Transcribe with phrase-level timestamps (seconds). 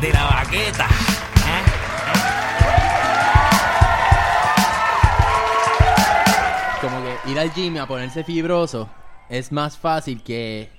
[0.00, 0.86] De la baqueta.
[0.86, 1.62] ¿Eh?
[6.80, 8.88] Como que ir al gym a ponerse fibroso
[9.28, 10.70] es más fácil que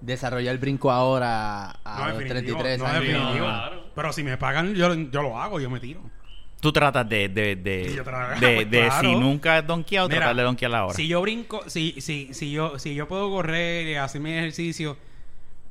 [0.00, 3.36] desarrollar el brinco ahora a No, los definitivo, 33 no, años.
[3.38, 3.84] Claro.
[3.94, 6.00] Pero si me pagan, yo, yo lo hago, yo me tiro.
[6.60, 9.00] Tú tratas de, de, de, yo trato- de, de claro.
[9.00, 10.94] si nunca has donkeado, tratar de donkear ahora.
[10.94, 14.96] Si yo brinco, si, si, si yo, si yo puedo correr y hacer mi ejercicio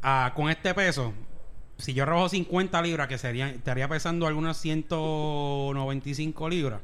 [0.01, 1.13] ah, con este peso,
[1.77, 6.79] si yo rebajo 50 libras, que sería, estaría pesando algunas 195 libras.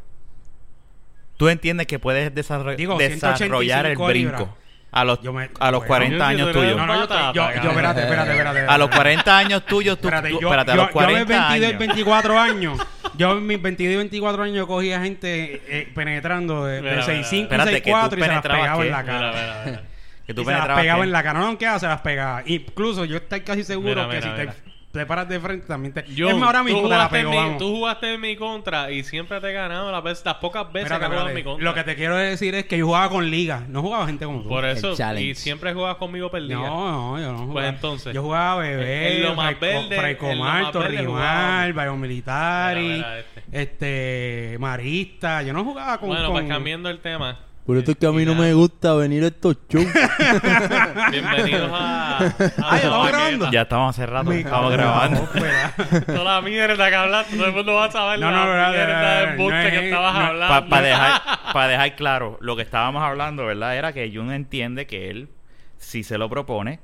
[1.38, 4.50] Tú entiendes que puedes desarro- Digo, desarrollar el 185 brinco libras.
[4.92, 6.78] a los, Yo me- a los bueno, 40 yo años tuyos.
[6.78, 8.60] No, no, yo, estoy- yo, yo, espérate, espérate, espérate.
[8.68, 11.08] A los 40 años tuyos, tú, Espérate, tú- yo, espérate, a yo- los yo a
[11.08, 11.80] mis 40 22 y años.
[11.80, 12.80] 24 años,
[13.18, 16.94] yo a mis 22 y 24 años yo cogía gente eh, penetrando de, de Mira,
[16.94, 18.86] mira, 6'5 y espérate, que tú 6'4 y se las pegaba qué?
[18.86, 19.32] en la Mira, cara.
[19.32, 19.84] mira, mira.
[20.28, 21.06] Que tú y se las penetrabas pegaba qué?
[21.06, 21.40] en la cara.
[21.40, 22.44] No, ¿qué se las pegaba.
[22.46, 24.54] Incluso yo estoy casi seguro Mira, que mira, si mira.
[24.54, 26.06] te, te paras de frente también te...
[26.14, 27.58] Yo, es más, ahora tú mismo te la jugaste pego, en mi-.
[27.58, 30.92] Tú jugaste en mi contra y siempre te he ganado las, veces, las pocas veces
[30.92, 31.64] Espérate, que he jugado en mi contra.
[31.64, 33.66] Lo que te quiero decir es que yo jugaba con liga.
[33.70, 34.50] No jugaba gente como tú.
[34.50, 36.58] Por eso, y siempre juegas conmigo perdida.
[36.58, 37.54] No, no, yo no jugaba.
[37.54, 40.88] Pues entonces, Yo jugaba Bebé, en lo más verde, Fray en lo Comar, más verde
[40.90, 41.76] Torrimar, jugábamos.
[41.76, 43.44] Bayo Militari, Mira, mira este.
[43.52, 45.42] este, Marista.
[45.42, 46.10] Yo no jugaba con...
[46.10, 46.34] Bueno, con...
[46.34, 47.40] pues cambiando el tema.
[47.66, 49.86] Por eso es que a mí no me gusta venir a estos shows.
[51.12, 52.18] Bienvenidos a.
[52.18, 53.52] a Ah, ¿ya estamos la grabando?
[53.52, 55.22] Ya estamos hace rato, estamos grabando.
[56.06, 58.70] Toda la mierda que hablaste, todo el mundo va a saber No, la no, no,
[58.70, 60.70] mierda no, de no, embuste no que es- estabas no, hablando.
[60.70, 61.22] Para dejar,
[61.54, 63.78] pa dejar claro, lo que estábamos hablando, ¿verdad?
[63.78, 65.30] Era que Jun entiende que él,
[65.78, 66.82] si se lo propone,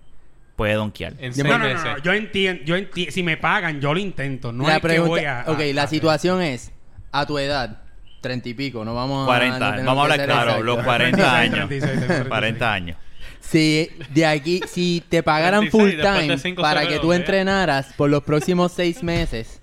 [0.56, 1.14] puede donkear.
[1.20, 4.00] En No, No, no, no, no, yo entiendo, yo enti- si me pagan, yo lo
[4.00, 5.44] intento, no la es que pregunta, voy a...
[5.46, 6.72] ok, a- la a- situación es,
[7.12, 7.82] a tu edad,
[8.22, 9.26] 30 y pico, no vamos a...
[9.28, 9.76] 40 no años.
[9.78, 10.66] tenemos Vamos a hablar claro, exactos.
[10.66, 11.68] los 40 36, años.
[11.70, 12.28] 36, 36.
[12.30, 12.98] 40 años.
[13.42, 17.94] Si de aquí, si te pagaran 36, full de time cinco para que tú entrenaras
[17.98, 19.62] por los próximos seis meses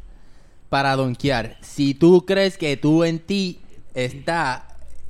[0.69, 3.61] para donkear, si tú crees que tú en ti
[3.95, 4.66] está,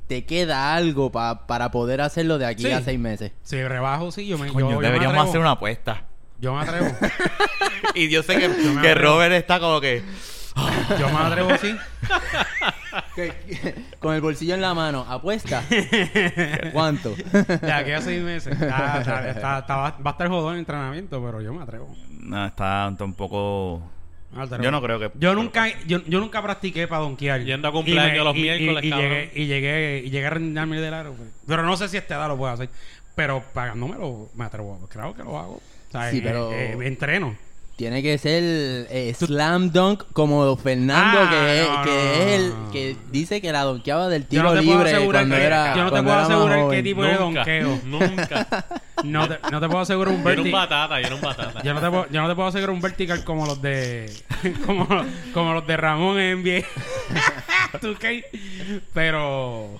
[0.07, 2.71] te queda algo pa- para poder hacerlo de aquí Sí.
[2.71, 3.31] a seis meses.
[3.41, 5.29] Si rebajo, sí, yo me, Coño, yo, yo me deberíamos atrevo.
[5.29, 6.03] hacer una apuesta.
[6.39, 6.87] Yo me atrevo.
[7.95, 8.93] Y yo sé que, me que.
[8.93, 10.03] Robert está como que...
[10.99, 11.75] Yo me atrevo, sí.
[13.99, 15.63] Con el bolsillo en la mano, apuesta.
[16.73, 17.15] ¿Cuánto?
[17.15, 18.53] De aquí a seis meses.
[18.53, 21.95] Está- está- está- está- va va a estar jodón el entrenamiento, pero yo me atrevo.
[22.19, 23.81] No, está un poco...
[24.61, 25.11] Yo no creo que...
[25.17, 27.43] Yo nunca, yo, yo nunca practiqué para donkear.
[27.43, 30.29] Yendo a cumpleaños Y me- los y- miércoles, y, llegué, y llegué y llegué a
[30.31, 31.13] rendirme del aro.
[31.13, 31.29] pues.
[31.47, 32.69] Pero no sé si a esta edad lo puedo hacer.
[33.15, 34.85] Pero pagándomelo me atrevo.
[34.91, 35.53] Claro que lo hago.
[35.55, 37.35] O sea, Sí, eh, pero- eh, entreno.
[37.77, 38.41] Tiene que ser
[38.89, 43.39] eh, slam dunk como Fernando, Ah, que, es, no, que no, es el que dice
[43.39, 45.83] que la donkeaba del Yo tiro no te puedo libre asegurar, cuando que- era yo
[45.83, 47.79] no te puedo asegurar qué tipo de Nunca, donkeo.
[47.85, 48.65] nunca.
[49.03, 51.21] No te, no te puedo asegurar un Yo era un verti- batata, yo era un
[51.21, 51.61] batata.
[51.61, 54.11] Yo no, te puedo, yo no te puedo asegurar un vertical como los de
[54.65, 54.87] como,
[55.35, 56.65] como los de Ramón en NBA.
[57.79, 58.25] ¿Tú qué?
[58.95, 59.79] Pero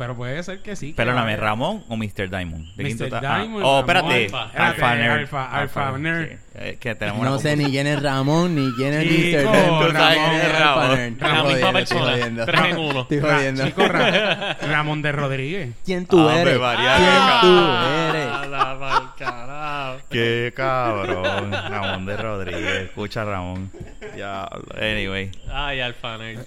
[0.00, 0.94] pero puede ser que sí.
[0.94, 1.36] Perdóname.
[1.36, 2.30] ¿Ramón o Mr.
[2.30, 2.74] Diamond?
[2.74, 3.14] ¿De quién tú Mr.
[3.16, 4.24] Ah, Diamond, oh, Ramón, espérate.
[4.24, 4.42] Alfa.
[4.42, 5.18] Alfa Espérate, Nerd.
[5.20, 6.28] Alfa- Alfa Nerd.
[6.30, 6.36] sí.
[6.54, 9.92] Eh, que tenemos No sé ni quién es Ramón ni quién es Chico, Mr.
[9.92, 10.96] Sabes Ramón es Ramón.
[10.96, 11.10] Nerd.
[11.12, 12.10] Misma jodiendo, estoy persona.
[12.12, 12.46] jodiendo.
[12.46, 13.00] Tres en uno.
[13.02, 13.64] Estoy Ra- jodiendo.
[13.66, 15.74] chico, Ra- Ramón de Rodríguez.
[15.84, 16.58] ¿Quién tú Ave eres?
[16.58, 20.04] María, ¿Quién qué tú Ah, eres?
[20.10, 21.52] Qué cabrón.
[21.52, 22.82] Ramón de Rodríguez.
[22.88, 23.70] Escucha, Ramón.
[24.16, 24.48] Ya,
[24.80, 25.30] anyway.
[25.52, 26.40] Ay, Alfa Nerd.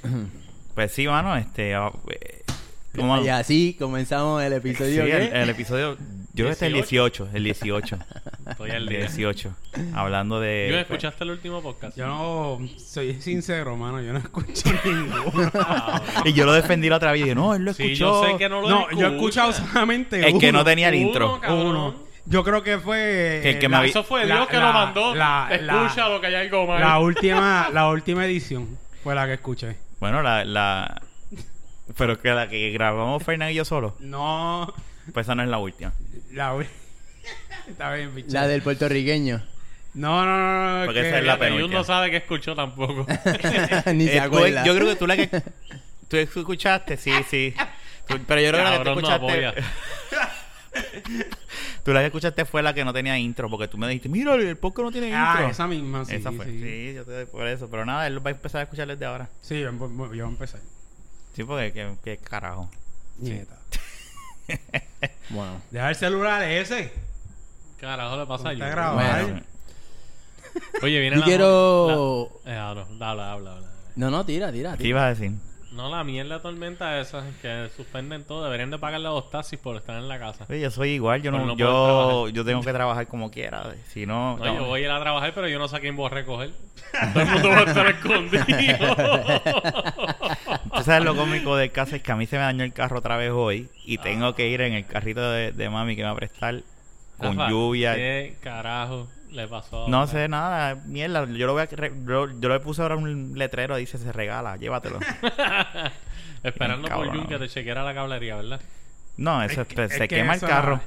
[0.75, 1.75] Pues sí, mano, este...
[1.75, 2.42] ah, eh,
[2.95, 5.03] ¿cómo- Y así comenzamos el Sí, episodio.
[5.05, 5.97] el, episodio...
[6.35, 7.29] Yo creo que este es el 18.
[7.33, 7.97] El 18.
[8.49, 8.99] Estoy al El día.
[9.01, 9.55] 18.
[9.93, 10.67] Hablando de...
[10.71, 11.95] ¿Yo escuchaste el último podcast?
[11.95, 15.51] Yo no soy sincero, mano, yo no escucho ninguno.
[16.25, 18.23] Y yo lo defendí la otra vez y dije, no, él lo Sí, escuchó.
[18.23, 19.47] yo sé que no lo No, yo he escucha.
[19.47, 20.59] escuchado solamente El que uno.
[20.59, 21.41] no tenía el Uno, intro.
[21.49, 21.95] uno.
[22.25, 23.41] Yo creo que fue.
[23.43, 25.13] Que- que me Eso fue la- Dios que la- lo mandó.
[25.13, 26.79] la- Escucha la- lo que hay algo mal.
[26.79, 29.75] La última, la última edición fue la que escuché.
[29.99, 31.01] Bueno, la, la...
[31.97, 34.73] Pero que la que grabamos Fernan y yo solo, No,
[35.13, 35.93] pues esa no es la última.
[36.31, 36.67] la ul-
[37.67, 38.29] Está bien, bicho.
[38.31, 39.41] La del puertorriqueño.
[39.93, 40.85] No, no, no, no.
[40.85, 41.73] Porque que- esa es la Y uno penúltima.
[41.79, 43.05] no sabe que escuchó tampoco.
[43.93, 44.63] Ni se Eh, tú- acuerda.
[44.65, 45.29] yo creo que tú la que...
[46.07, 47.53] Tú escuchaste, sí, sí.
[48.07, 49.45] Tú- pero yo creo que la que tú Cabrón, no escuchaste...
[49.47, 49.53] apoya.
[51.83, 54.33] tú la que escuchaste fue la que no tenía intro, porque tú me dijiste, mira,
[54.35, 55.49] el podcast no tiene Ah, intro.
[55.51, 56.15] esa misma, sí.
[56.15, 56.45] Esa fue.
[56.45, 57.69] Sí, Sí, yo te doy por eso.
[57.69, 59.29] Pero nada, él va a empezar a escuchar desde ahora.
[59.41, 60.59] Sí, yo, yo voy a empezar.
[61.33, 62.69] Sí, porque qué, qué carajo.
[63.19, 63.57] Nieta.
[65.29, 65.61] Bueno.
[65.71, 66.93] Deja el celular ese.
[67.79, 68.71] Carajo le pasa a Está yo.
[68.71, 69.27] grabado.
[69.27, 69.41] Bueno.
[70.83, 71.25] Oye, viene Yo la...
[71.25, 72.29] quiero...
[72.45, 73.67] la- Eh, habla, habla, habla, habla.
[73.95, 74.77] No, no, tira, tira.
[74.77, 75.31] ¿Qué ibas a decir?
[75.71, 78.43] No, la mierda tormenta esa, que suspenden todo.
[78.43, 80.45] Deberían de pagarle a los taxis por estar en la casa.
[80.47, 83.73] Oye, yo soy igual, yo no, no yo, yo tengo que trabajar como quiera.
[83.91, 84.55] Si no, No, no.
[84.55, 86.51] yo voy a ir a trabajar, pero yo no sé a quién voy a recoger.
[87.13, 88.43] Todo el mundo va a estar escondido.
[90.75, 92.99] Tú sabes lo cómico del caso es que a mí se me dañó el carro
[92.99, 96.07] otra vez hoy y tengo que ir en el carrito de, de mami que me
[96.07, 96.61] va a prestar
[97.17, 97.95] con Rafa, lluvia.
[97.95, 99.87] ¿Qué carajo le pasó?
[99.87, 101.25] No sé nada, mierda.
[101.25, 104.99] Yo lo voy a, yo, yo le puse ahora un letrero dice se regala, llévatelo.
[106.43, 107.07] Esperando por.
[107.09, 108.61] Jun que te chequeara la cablería, ¿verdad?
[109.15, 110.81] No, eso Es que- se es que quema el carro.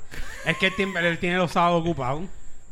[0.45, 2.23] Es que él tiene, él tiene los sábados ocupados.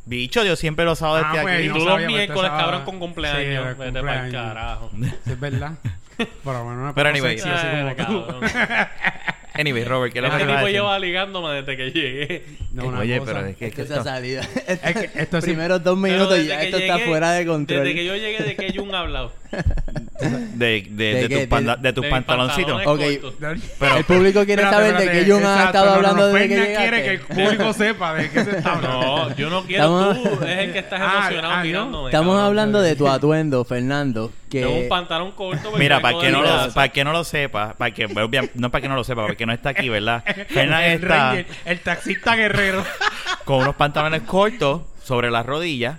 [0.07, 1.65] Bicho, yo siempre lo sábados Ah, estoy pues, aquí.
[1.65, 3.67] Y no tú sabía, los pero miércoles, cabrón, con Sí, cumpleaños.
[3.69, 4.91] el Vete para el carajo.
[4.95, 5.73] Sí, es verdad.
[6.17, 7.39] Pero bueno, una Pero anyway.
[7.39, 8.35] sexy así Eh, como tú.
[9.57, 12.45] Anyway, Robert, ¿qué es lo que Este tipo lleva ligándome desde que llegué.
[12.73, 13.33] No, una Oye, cosa.
[13.35, 14.43] pero es que, Es que esto- esa salida.
[14.67, 17.81] Es que esto sí- primeros dos minutos ya esto está llegué- fuera de control.
[17.85, 19.33] Desde que yo llegué, de que Jun ha hablado.
[20.21, 21.39] De, de, ¿De de, qué?
[21.41, 22.83] tus panda- de tus pantaloncitos.
[22.87, 23.01] Ok.
[23.79, 25.97] Pero- el público quiere Espérate, saber de espérate, qué Jun ha exacto, estado no, no,
[25.97, 29.01] hablando no, desde que Fernan quiere que el público sepa de qué se está hablando.
[29.29, 29.85] No, yo no quiero.
[30.11, 31.63] Estamos- Tú es el que estás Ah, emocionado ah, ¿no?
[31.65, 32.09] mirándome.
[32.11, 32.47] Estamos cabrón.
[32.47, 34.33] hablando de tu atuendo, Fernando.
[34.49, 35.63] Tengo un Que pantalón corto.
[35.65, 38.07] porque Mira, vengo para que, de no lo, para que no lo sepa, para que,
[38.07, 40.23] obvia- no para que no lo sepa, porque no está aquí, ¿verdad?
[40.49, 42.85] Fernan el, está Ranger, el taxista guerrero.
[43.45, 45.99] con unos pantalones cortos sobre las rodillas.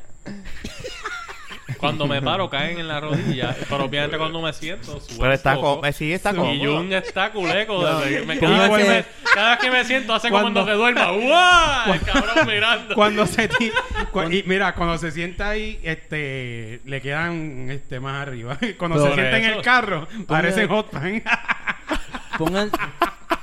[1.77, 3.55] Cuando me paro caen en la rodilla.
[3.69, 4.99] Pero obviamente cuando me siento.
[4.99, 5.81] subo Pero está, poco.
[5.81, 6.77] co- eh, sí, está Y cómodo.
[6.77, 7.85] Jun está culeco.
[7.85, 8.99] desde que me- ¿cómo cada, vez que hace?
[9.25, 11.05] me, cada vez que me siento hace como Cuando- que duerma.
[11.11, 11.93] ¡Guau!
[11.93, 12.95] El cabrón mirando.
[12.95, 13.71] cuando se ti-
[14.11, 18.57] cu- y mira, cuando se sienta ahí, este, le quedan este más arriba.
[18.77, 21.21] Cuando Por se sienta en el carro, parecen hot pan.
[22.37, 22.69] pongan,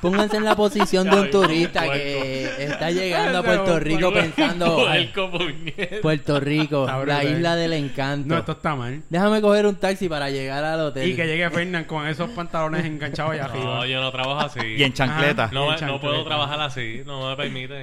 [0.02, 5.06] pónganse en la posición de un turista que está llegando a Puerto Rico pensando "Ay,
[5.14, 5.96] Puerco, puñeta.
[6.02, 7.28] Puerto Rico, la brutal.
[7.28, 8.28] isla del encanto.
[8.34, 9.00] no, esto está mal.
[9.08, 11.08] Déjame coger un taxi para llegar al hotel.
[11.08, 13.64] Y que llegue Fernán con esos pantalones enganchados allá arriba.
[13.64, 14.60] No, yo no trabajo así.
[14.76, 15.48] Y en chancleta.
[15.52, 17.82] No, no puedo trabajar así, no me permite.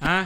[0.00, 0.24] Ah,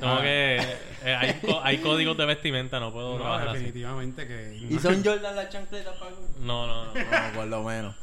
[0.00, 0.56] Tengo que.
[1.04, 3.58] eh, hay, hay códigos de vestimenta, no puedo no, trabajar así.
[3.58, 4.66] definitivamente que.
[4.70, 6.16] ¿Y son Jordan las chancletas, Paco?
[6.40, 6.94] No, no, no.
[6.94, 7.94] No, por lo menos.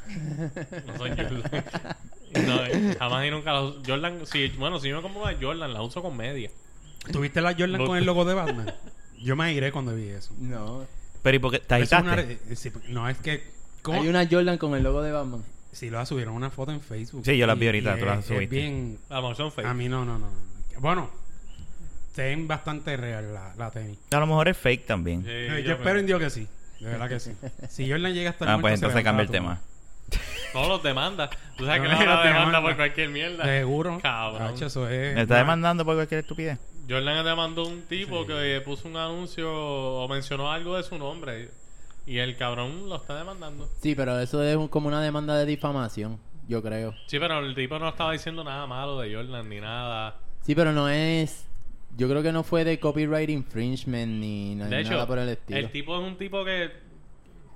[0.88, 1.44] No soy Jordan.
[2.48, 3.82] No, eh, jamás y nunca las uso.
[3.86, 6.50] Jordan, si, bueno, si yo me compro una Jordan, la uso con media.
[7.12, 8.74] ¿Tuviste la Jordan con el logo de Batman?
[9.22, 10.34] Yo me iré cuando vi eso.
[10.40, 10.86] No.
[11.22, 12.26] Pero ¿y por qué te Eso es una
[12.56, 13.44] sí, no, es que.
[13.82, 14.02] ¿cómo?
[14.02, 15.44] Hay una Jordan con el logo de Batman.
[15.72, 17.24] Si lo subieron una foto en Facebook.
[17.26, 18.44] Sí, yo la vi ahorita, y tú las es- subiste.
[18.44, 19.00] Es bien.
[19.10, 19.68] Vamos, son fake.
[19.68, 20.28] A mí no, no, no.
[20.82, 21.10] Bueno,
[22.14, 24.00] se ven bastante real la, la tenis.
[24.12, 25.24] A lo mejor es fake también.
[25.24, 26.48] Sí, yo, yo espero en Dios que sí.
[26.80, 27.32] De verdad que sí.
[27.70, 29.62] Si Jordan llega hasta el Ah, momento, pues se entonces cambia el tema.
[30.54, 31.30] No los demanda.
[31.56, 32.62] Tú sabes No, que no, le los demanda demanda.
[32.62, 33.46] por cualquier mierda.
[33.46, 34.00] Seguro.
[34.02, 34.42] Cabrón.
[34.42, 35.16] Hacho, eso es.
[35.16, 36.60] ¿Me está demandando por cualquier estupidez?
[36.90, 41.52] Jordan demandó un tipo que puso un anuncio o mencionó algo de su nombre.
[42.06, 43.70] Y el cabrón lo está demandando.
[43.82, 46.94] Sí, pero eso es como una demanda de difamación, yo creo.
[47.08, 50.18] Sí, pero el tipo no estaba diciendo nada malo de Jordan ni nada.
[50.52, 51.46] Sí, pero no es...
[51.98, 55.30] Yo creo que no fue de copyright infringement ni na- De hecho, nada por el
[55.30, 55.58] estilo.
[55.58, 56.70] el tipo es un tipo que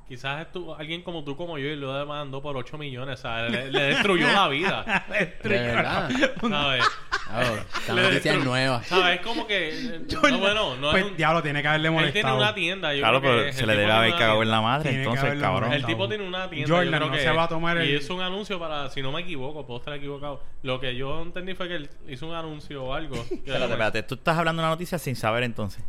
[0.08, 3.20] quizás estu- alguien como tú, como yo, y lo demandó por 8 millones.
[3.20, 5.06] O sea, le, le destruyó la vida.
[5.44, 6.10] De verdad.
[6.50, 6.86] ¿Sabes?
[7.28, 8.84] Oh, esta Le noticia es destru- nueva.
[8.84, 9.20] ¿Sabes?
[9.20, 9.70] Es como que.
[9.70, 11.18] eh, No, bueno, no pues, es un.
[11.18, 12.22] diablo, tiene que haberle Él molestado.
[12.24, 12.94] tiene una tienda.
[12.94, 15.74] Yo Claro, creo pero se le debe haber cagado en la madre, Tiene entonces, cabrón.
[15.74, 16.68] El tipo tiene una tienda.
[16.70, 18.90] Jordan yo creo no que se va a tomar el- Y hizo un anuncio para.
[18.92, 20.44] Si no me equivoco, puedo estar equivocado.
[20.62, 23.16] Lo que yo entendí fue que él hizo un anuncio o algo.
[23.16, 24.04] Espérate, espérate.
[24.04, 25.84] Tú estás hablando de una noticia sin saber entonces.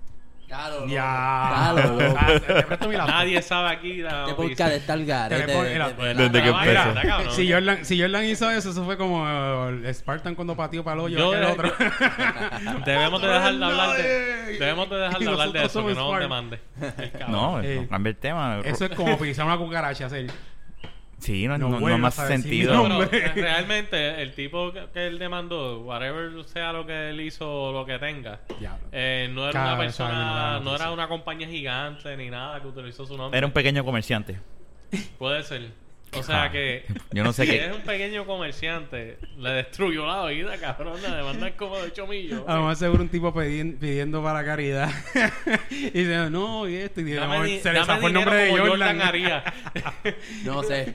[0.46, 1.72] Claro, Ya.
[1.72, 1.98] Claro.
[2.16, 2.88] Ah, te- te.
[2.96, 5.40] Nadie sabe aquí la Este podcast está al garete.
[5.42, 7.30] Teléfono, de- mira, de- Pues, Desde que empezó.
[7.32, 9.26] Si Jordan, si Jordan hizo eso, eso fue como
[9.68, 11.18] el Spartan cuando pateó para el hoyo.
[11.18, 11.72] Yo- aquel otro.
[12.86, 14.58] Debemos de dejar de hablar de, Nadie.
[14.58, 16.60] debemos de dejar de hablar de eso, que no demande.
[16.80, 16.86] El
[17.64, 18.60] Eh, no cambia el tema.
[18.64, 20.26] Eso es como pisar una cucaracha, hacer.
[21.26, 23.08] Sí, no, No no, no vuelvas más sentido.
[23.10, 27.72] Pero, realmente, el tipo que, que él demandó, whatever sea lo que él hizo o
[27.72, 28.40] lo que tenga,
[28.92, 33.04] eh, no era Cada una persona, no era una compañía gigante ni nada que utilizó
[33.06, 33.36] su nombre.
[33.36, 34.38] Era un pequeño comerciante.
[35.18, 35.85] Puede ser.
[36.14, 36.84] O sea Ah, que.
[37.12, 41.00] yo no sé si qué- es un pequeño comerciante, le destruyó la vida, cabrón.
[41.02, 42.44] Le demandan como de 8 millones.
[42.48, 44.88] A lo mejor seguro un tipo pidiendo para caridad.
[45.70, 47.00] y dice, no, y esto.
[47.02, 49.00] Y Dame di- se le zafó el nombre de como Jordan.
[49.02, 49.44] haría.
[50.44, 50.94] No sé.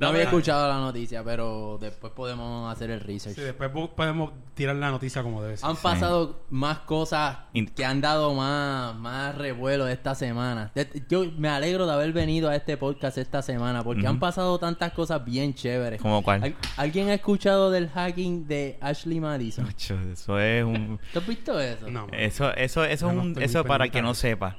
[0.00, 3.34] No había escuchado la noticia, pero después podemos hacer el research.
[3.36, 5.68] Sí, después podemos tirar la noticia como debe ser.
[5.68, 7.38] Han pasado más cosas
[7.74, 10.70] que han dado más, más revuelo esta semana.
[11.08, 14.92] Yo me alegro de haber venido a este podcast esta semana porque han pasado tantas
[14.92, 16.00] cosas bien chéveres.
[16.00, 16.44] ¿Cómo cuál?
[16.44, 19.64] ¿Al- ¿Alguien ha escuchado del hacking de Ashley Madison?
[19.64, 21.00] Macho, Eso es un...
[21.12, 21.90] ¿Tú has visto eso?
[21.90, 22.06] No.
[22.12, 24.56] Eso, eso, eso no un, eso para que no sepa.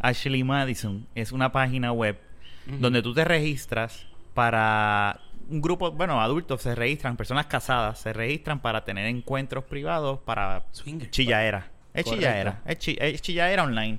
[0.00, 2.18] Ashley Madison es una página web
[2.80, 8.60] donde tú te registras para un grupo, bueno, adultos se registran, personas casadas se registran
[8.60, 11.10] para tener encuentros privados para Swinger.
[11.10, 11.68] chillaera.
[11.92, 12.12] Es Correcto.
[12.26, 13.98] chillaera, es, chi- es chillaera online.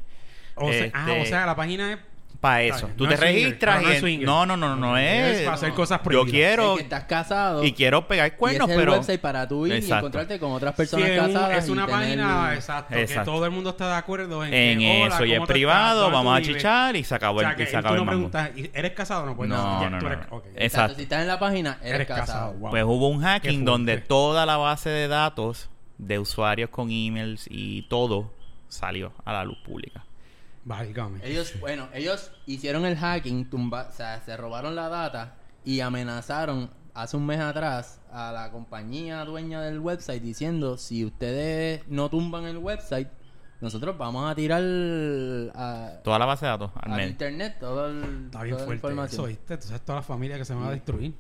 [0.56, 2.00] O sea, ah, Este- o sea, la página es
[2.44, 2.90] Para eso.
[2.98, 5.42] Tú No te registras y no, no, no, no Es es.
[5.44, 6.30] para hacer cosas Yo prohibidas.
[6.32, 9.48] quiero Es que estás casado y quiero pegar y cuernos, es el pero website para
[9.48, 11.64] tú ir y encontrarte con otras personas casadas.
[11.64, 15.04] es una tener- página, exacto, que todo el mundo está de acuerdo en, en que,
[15.06, 17.56] hola, eso y ¿cómo es privado, vamos a chichar y se acabó O sea, el,
[17.56, 19.36] que y se acabó tú el preguntas, ¿eres casado o no?
[19.38, 20.96] Pues No, ya no, Exacto.
[20.98, 22.26] Si estás en la página, eres, Eres casado.
[22.28, 22.70] casado, wow.
[22.72, 27.84] Pues hubo un hacking donde toda la base de datos de usuarios con emails y
[27.84, 28.34] todo
[28.68, 30.04] salió a la luz pública.
[30.66, 31.20] Válgame.
[31.24, 36.70] Ellos, bueno, ellos hicieron el hacking, tumba, o sea, se robaron la data y amenazaron
[36.94, 42.46] hace un mes atrás a la compañía dueña del website diciendo si ustedes no tumban
[42.46, 43.10] el website,
[43.60, 44.62] nosotros vamos a tirar
[45.56, 48.66] a, Toda la base de datos al al internet todo el, Está bien toda la
[48.66, 49.22] fuerte información.
[49.22, 49.54] eso, ¿viste?
[49.54, 51.16] Entonces toda la familia que se va a destruir.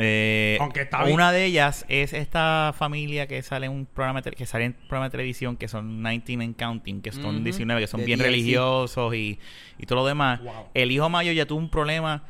[0.00, 1.14] Eh, Aunque está bien.
[1.14, 4.86] una de ellas es esta familia que sale en un programa que sale en un
[4.88, 7.44] programa de televisión que son 19 and counting, que son Ujú.
[7.44, 8.26] 19, que son De bien TLC.
[8.26, 9.40] religiosos y,
[9.76, 10.40] y todo lo demás.
[10.40, 10.52] Wow.
[10.74, 12.22] El hijo mayor ya tuvo un problema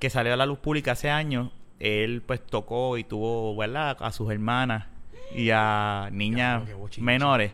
[0.00, 1.50] que salió a la luz pública hace años.
[1.78, 3.96] Él pues tocó y tuvo, ¿verdad?
[4.00, 4.86] A sus hermanas
[5.34, 6.64] y a niñas
[6.98, 7.52] menores.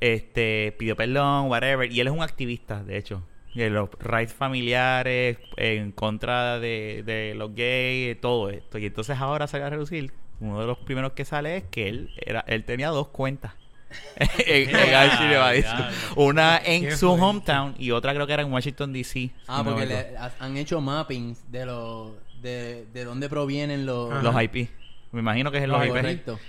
[0.00, 1.90] Este, pidió perdón, whatever.
[1.92, 3.22] Y él es un activista, de hecho.
[3.54, 8.78] De los rights familiares, en contra de, de los gays, todo esto.
[8.78, 10.12] Y entonces ahora sale a reducir.
[10.40, 13.52] Uno de los primeros que sale es que él era él tenía dos cuentas.
[14.46, 14.72] en, en
[15.38, 15.78] Madison.
[15.78, 15.90] ya.
[16.16, 19.30] Una en Qué su hometown y otra creo que era en Washington DC.
[19.46, 20.06] Ah, no porque le,
[20.40, 22.10] han hecho mappings de los
[22.42, 24.22] de, de dónde provienen los Ajá.
[24.22, 24.68] los IP.
[25.12, 25.92] Me imagino que es los Los IP.
[25.94, 26.40] correcto.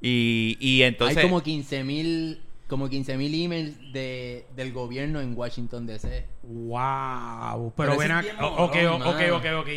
[0.00, 6.26] Y, y entonces Hay como 15.000 como 15.000 emails de, del gobierno en Washington DC.
[6.42, 7.72] Wow.
[7.76, 8.46] Pero, Pero ven acá.
[8.46, 9.68] Ok, ok, ok, ok.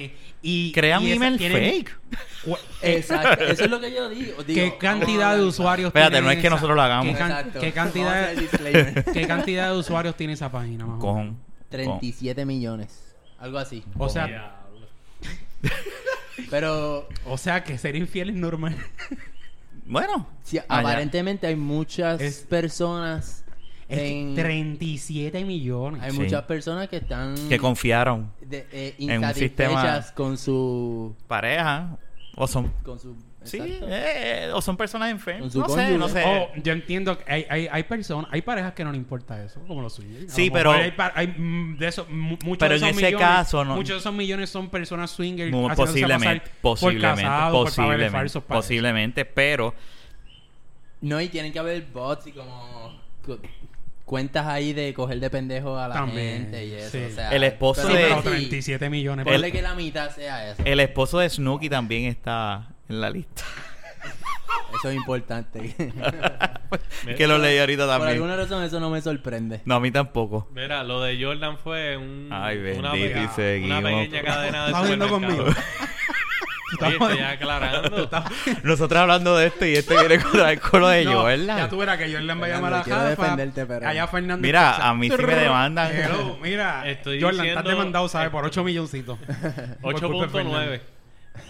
[0.41, 2.00] Y, crean y email tienen- fake.
[2.46, 4.43] cu- Exacto, eso es lo que yo digo.
[4.48, 7.13] Digo, ¿Qué cantidad de usuarios Espérate, tiene no es que nosotros lo hagamos.
[7.13, 8.34] ¿Qué, can- qué cantidad.
[9.13, 10.86] ¿Qué cantidad de usuarios tiene esa página?
[10.86, 11.00] más?
[11.00, 11.38] Cojón.
[11.69, 13.15] 37 millones.
[13.38, 13.84] Algo así.
[13.98, 14.55] O sea.
[16.50, 18.75] Pero o sea que ser infiel es normal.
[19.89, 20.27] Bueno.
[20.43, 23.43] sí, aparentemente hay muchas Es- personas
[23.88, 26.01] Es en- 37 millones.
[26.03, 26.19] hay Sí.
[26.19, 28.31] muchas personas que están Que confiaron.
[28.41, 31.98] de- eh, en un sistema- con su Pareja.
[32.36, 32.72] O son.
[32.84, 33.15] con su
[33.50, 35.53] Sí, eh, o son personas enfermas.
[35.56, 36.24] No sé, no sé.
[36.25, 39.60] Oh, yo entiendo que hay, hay, hay personas, hay parejas que no le importa eso,
[39.68, 40.32] como los swingers.
[40.34, 43.06] Sí, lo pero- Hay, hay, mm, de eso, mu- muchos Pero de en esos ese
[43.08, 45.51] millones, caso, no- Muchos de esos millones son personas swingers.
[45.51, 49.74] Muy posiblemente, pasar posiblemente, por por posiblemente, falsos posiblemente, pero
[51.01, 53.39] No, y tienen que haber bots y como cu-
[54.03, 56.89] cuentas ahí de coger de pendejo a la También, gente y eso.
[56.91, 57.03] sí.
[57.06, 59.24] o sea, El esposo de- pero sí, 37 millones.
[59.24, 60.62] Ponle El- que la mitad sea eso.
[60.65, 63.43] el esposo de Snooki también está en la lista.
[64.79, 65.75] Eso es importante.
[67.17, 68.13] que lo leí ahorita Por también.
[68.13, 69.62] alguna razón eso no me sorprende.
[69.65, 70.48] No, a mí tampoco.
[70.53, 73.79] Mira, lo de Jordan fue un, Ay, una, bendito, y seguimos.
[73.79, 75.55] una pequeña cadena de ¿Estás viendo supermercados.
[75.55, 75.69] conmigo?
[76.81, 78.10] Oye, estoy aclarando.
[78.63, 81.48] Nosotros hablando de esto y este viene con, la- con lo de No, Jordan.
[81.58, 84.46] Ya tú verás que Jordan va a llamar a defenderte, pero- Allá Fernando.
[84.46, 85.91] Mira, a mí sí me demandan.
[85.93, 88.29] Hello, mira, Estoy Jordan, diciendo- estás demandado, ¿sabes?
[88.29, 89.17] Por 8 milloncitos.
[89.81, 90.60] Por culpa de Fernando.
[90.75, 90.81] 8.9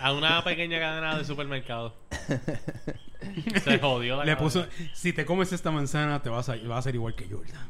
[0.01, 1.93] a una pequeña cadena de supermercados.
[3.63, 4.37] Se jodió la Le cadena.
[4.37, 7.67] puso, si te comes esta manzana, te vas a, vas a ser igual que Jordan.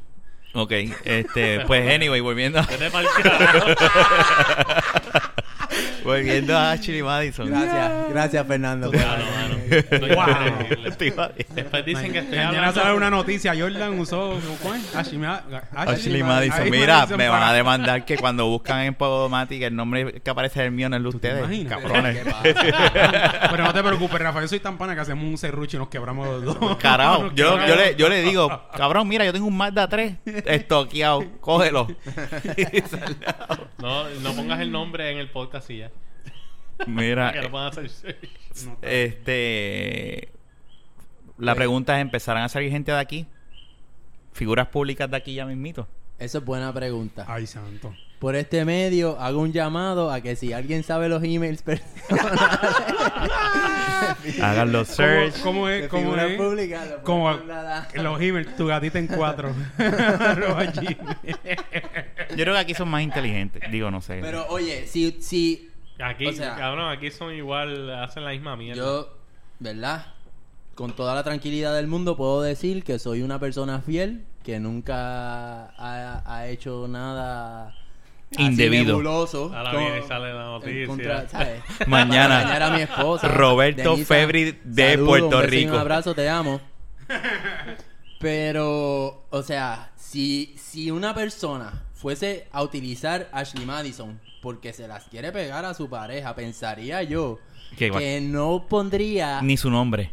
[0.54, 0.72] Ok,
[1.06, 3.68] este, pues anyway, volviendo a, Vete pa'l carajo.
[6.04, 7.48] volviendo a Ashley Madison.
[7.50, 8.89] Gracias, gracias Fernando.
[8.92, 9.59] por Claro, mano.
[10.20, 11.50] A decir.
[11.56, 13.54] Después dicen que estoy Mañana sale una noticia.
[13.58, 14.40] Jordan usó.
[14.62, 14.82] ¿Cuál?
[14.96, 15.22] Ashley,
[15.76, 16.70] Ashley Madison.
[16.70, 20.66] Mira, Madison me van a demandar que cuando buscan en Podomatic el nombre que aparece
[20.66, 21.68] el mío no es el de ¿Tú te ustedes.
[21.68, 22.20] Cabrones.
[23.52, 24.50] Pero no te preocupes, Rafael.
[24.50, 26.78] Soy tan pana que hacemos un serrucho y nos quebramos los dos.
[26.80, 31.24] Carajo, yo, yo, le, yo le digo, cabrón, mira, yo tengo un Mazda 3 estoqueado,
[31.42, 31.88] cógelo.
[33.78, 35.92] No, no pongas el nombre en el podcast y ya.
[36.88, 38.18] Mira, Que lo puedan hacer.
[38.82, 40.30] este.
[41.38, 43.26] La pregunta es: ¿empezarán a salir gente de aquí?
[44.34, 45.88] Figuras públicas de aquí ya mismito.
[46.18, 47.26] Eso es buena pregunta.
[47.28, 47.94] Ay, santo.
[48.20, 52.04] Por este medio hago un llamado a que si alguien sabe los emails personales
[54.42, 55.40] Hagan los search.
[55.42, 55.88] ¿Cómo, es?
[55.88, 56.38] ¿Cómo es?
[56.38, 59.54] lo a- los emails, tu gatita en cuatro.
[62.36, 63.72] Yo creo que aquí son más inteligentes.
[63.72, 64.20] Digo, no sé.
[64.22, 65.69] Pero oye, si, si
[66.03, 68.82] Aquí, O sea- cabrón, aquí son igual, hacen la misma mierda.
[68.82, 69.10] yo,
[69.60, 70.06] ¿verdad?
[70.75, 75.65] Con toda la tranquilidad del mundo puedo decir que soy una persona fiel, que nunca
[75.77, 77.75] ha, ha hecho nada
[78.38, 78.86] Indebido.
[78.86, 79.50] nebuloso.
[79.50, 80.88] Viene y sale la noticia.
[80.88, 81.62] contra, ¿sabes?
[81.88, 82.44] Mañana.
[82.44, 83.27] Dañar a mi esposa.
[83.27, 85.74] Roberto Denisa, Febri de Puerto un Rico.
[85.74, 86.62] Un abrazo, te amo.
[88.20, 95.05] Pero, o sea, si, si una persona fuese a utilizar Ashley Madison porque se las
[95.05, 97.39] quiere pegar a su pareja, pensaría yo
[97.77, 99.41] Que no pondría.
[99.41, 100.12] Ni su nombre.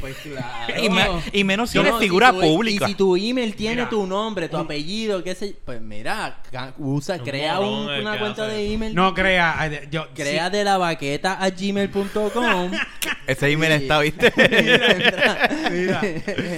[0.00, 0.72] Pues claro.
[0.82, 2.86] Y, me- y menos si No, eres si figura tu- pública.
[2.86, 6.40] Y si tu email tiene Mira, tu nombre, tu apellido, qué sé pues mira,
[6.78, 8.94] usa, Un crea un- una cuenta de email.
[8.94, 9.70] No crea.
[9.90, 10.52] Yo, Crea sí.
[10.56, 12.70] de la baqueta a gmail.com.
[13.26, 14.32] Ese email está, ¿viste?
[15.70, 16.00] Mira,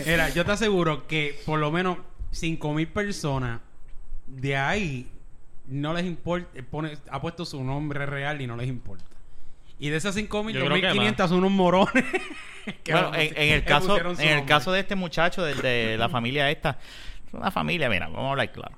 [0.06, 1.98] mira, yo te aseguro que por lo menos
[2.30, 3.60] 5000 personas
[4.26, 5.08] de ahí
[5.66, 9.04] no les importa, eh, pone, ha puesto su nombre real y no les importa.
[9.78, 12.04] Y de esas 5000, Yo creo que 2500 son unos morones.
[12.85, 14.44] que Bueno, en, el caso en el nombre.
[14.47, 16.78] caso de este muchacho del de la familia esta
[17.26, 18.76] es una familia mira vamos a hablar claro.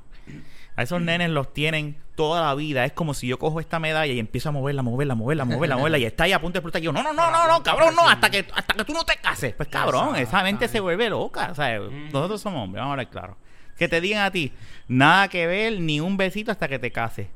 [0.75, 2.85] A esos nenes los tienen toda la vida.
[2.85, 5.99] Es como si yo cojo esta medalla y empiezo a moverla moverla moverla moverla moverla
[5.99, 6.83] y está ahí a punto de explotar.
[6.83, 9.05] Y yo no no no no no cabrón no hasta que hasta que tú no
[9.05, 12.91] te cases pues cabrón esa mente se vuelve loca o sea nosotros somos hombres vamos
[12.91, 13.37] a hablar claro
[13.79, 14.53] que te digan a ti
[14.89, 17.27] nada que ver ni un besito hasta que te cases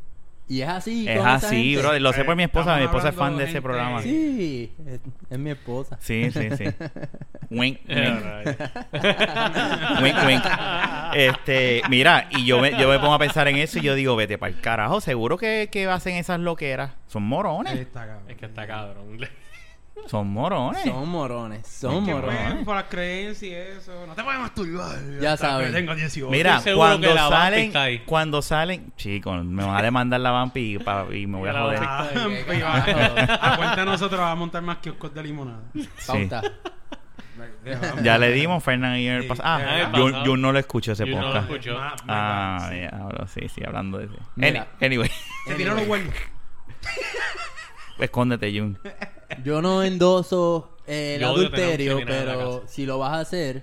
[0.48, 1.08] Y es así.
[1.08, 1.82] es así gente.
[1.82, 4.02] bro lo sé por mi esposa Estamos mi esposa es fan de ese gente- programa
[4.02, 5.00] Sí, es,
[5.30, 5.96] es mi esposa.
[6.00, 6.64] sí sí sí
[7.50, 8.20] wink wink
[10.02, 10.44] wink, wink.
[11.14, 14.14] Este, mira, y yo me, yo me pongo a pensar en eso y yo digo,
[14.16, 16.92] vete para el carajo, seguro que, que hacen esas loqueras.
[17.08, 17.74] Son morones.
[17.78, 18.20] Está.
[18.28, 19.18] Es que está cabrón.
[20.06, 20.82] Son morones.
[20.82, 22.64] Son morones, son morones.
[22.64, 24.06] por las creencias y eso.
[24.06, 24.98] No te puedes masturbar.
[25.20, 26.30] Ya que Tengo 18.
[26.30, 27.72] Mira, cuando salen,
[28.06, 31.52] cuando salen, chicos, me van a demandar la vampi y, pa- y me voy a
[31.52, 31.78] La joder.
[33.40, 35.60] A cuenta de nosotros va a montar más kioscos de limonada.
[35.74, 35.86] Sí.
[36.06, 36.42] Pauta.
[38.02, 40.24] Ya le dimos Fernando y el Sí, pas- ya, Ah, yo, pasado.
[40.24, 41.50] yo no lo escucho ese Yo no lo podcast.
[41.50, 41.78] escucho.
[42.08, 42.74] Ah, sí.
[42.76, 44.14] diablo, sí, sí, hablando de ese.
[44.36, 44.66] Mira.
[44.80, 45.10] Any- anyway,
[45.46, 46.14] Se tiró los huevos.
[47.98, 48.78] escóndete, Jun.
[49.44, 53.62] Yo no endoso el Yo adulterio, pero si lo vas a hacer,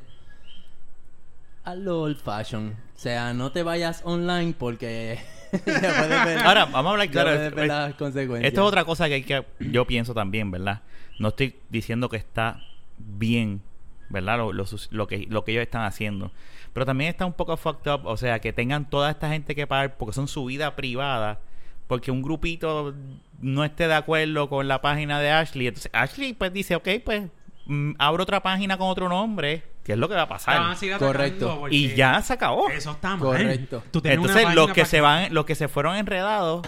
[1.64, 2.76] hazlo old fashion.
[2.96, 5.20] O sea, no te vayas online porque
[5.66, 7.66] ver, Ahora, vamos a hablar claro.
[7.66, 8.48] las consecuencias.
[8.48, 10.82] Esto es otra cosa que, hay que yo pienso también, ¿verdad?
[11.20, 12.62] No estoy diciendo que está
[12.98, 13.62] bien,
[14.10, 14.38] ¿verdad?
[14.38, 16.32] Lo, lo que, lo que ellos están haciendo.
[16.74, 19.68] Pero también está un poco fucked up, o sea, que tengan toda esta gente que
[19.68, 21.40] pagar porque son su vida privada,
[21.88, 22.94] porque un grupito
[23.40, 25.68] no esté de acuerdo con la página de Ashley.
[25.68, 27.24] Entonces, Ashley pues dice, ok, pues
[27.66, 30.72] mm, abro otra página con otro nombre, que es lo que va a Te van
[30.72, 31.00] a pasar.
[31.00, 31.64] Correcto.
[31.70, 32.70] Y ya se acabó.
[32.70, 33.20] Eso está mal.
[33.20, 33.84] Correcto.
[33.92, 36.66] Tú Entonces, los que se van, los que se fueron enredados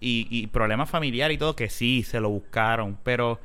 [0.00, 3.40] y, y problemas familiares y todo, que sí, se lo buscaron, pero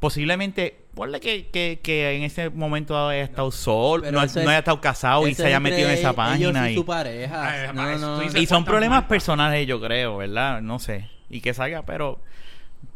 [0.00, 4.80] posiblemente, ponle que, que, que en ese momento haya estado solo, no, no haya estado
[4.80, 6.68] casado y se haya metido en esa ellos página.
[6.70, 7.48] y Y, su pareja.
[7.48, 8.16] Ay, no, eso, no.
[8.16, 10.60] tú dices- y son problemas personales, yo creo, ¿verdad?
[10.60, 11.08] No sé.
[11.34, 12.20] Y que salga, pero...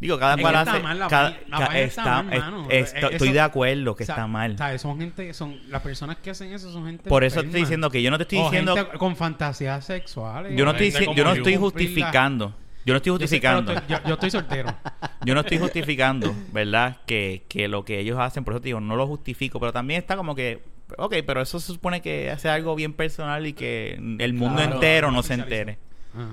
[0.00, 0.82] Digo, cada cual está hace...
[0.82, 4.14] mal, la cada- la está mal, es- está- Eh, estoy de acuerdo que O sea,
[4.16, 4.56] está mal.
[4.58, 4.82] ¿sabes?
[4.82, 8.02] Son gente, son las personas que hacen eso son gente Por eso estoy diciendo que
[8.02, 8.76] yo no te estoy O diciendo...
[8.76, 10.52] gente con fantasías sexuales.
[10.54, 11.60] Yo no O estoy, dici- yo no estoy yo.
[11.60, 12.54] justificando.
[12.84, 13.74] Yo no estoy Yo justificando.
[13.88, 14.74] yo, yo estoy soltero.
[15.24, 16.98] Yo no estoy justificando, ¿verdad?
[17.04, 19.98] Que, que lo que ellos hacen, por eso te digo, no lo justifico, pero también
[19.98, 20.62] está como que,
[20.96, 24.74] ok, pero eso se supone que hace algo bien personal y que el mundo Claro.
[24.74, 25.78] entero no se entere.
[26.16, 26.28] Ah.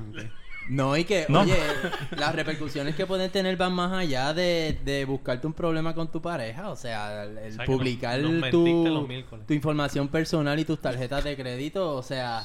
[0.68, 1.42] No, y que, No.
[1.42, 1.56] oye,
[2.18, 6.22] las repercusiones que pueden tener van más allá de, de buscarte un problema con tu
[6.22, 6.70] pareja.
[6.70, 9.08] O sea, el, el O sea, que publicar tu,
[9.48, 12.44] tu información personal y tus tarjetas de crédito, o sea,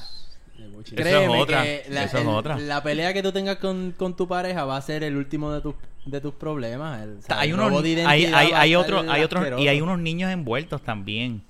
[0.57, 2.57] Eso créeme es otra, que la, eso es el- otra.
[2.59, 5.61] la pelea que tú tengas con, con tu pareja va a ser el último de
[5.61, 7.03] tus de tus problemas.
[7.03, 9.99] El, o sea, hay unos hay, identidad hay, hay otro hay otros y hay unos
[9.99, 11.43] niños envueltos también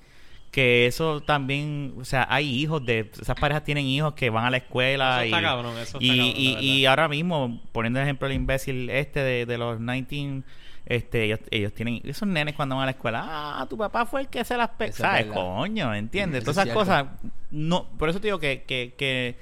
[0.52, 4.50] que eso también o sea hay hijos de esas parejas tienen hijos que van a
[4.50, 8.04] la escuela Eso y está cabrón, eso está y, cabrón, y, ahora mismo poniendo el
[8.04, 10.44] ejemplo el imbécil este de, de los 19
[10.84, 14.20] este ellos, ellos tienen esos nenes cuando van a la escuela ah tu papá fue
[14.20, 16.42] el que se las pe sabes coño ¿entiendes?
[16.42, 17.06] Eso todas es esas cosas
[17.50, 19.36] no por eso te digo que que, que,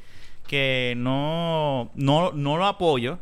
[0.46, 3.18] que no, no no lo apoyo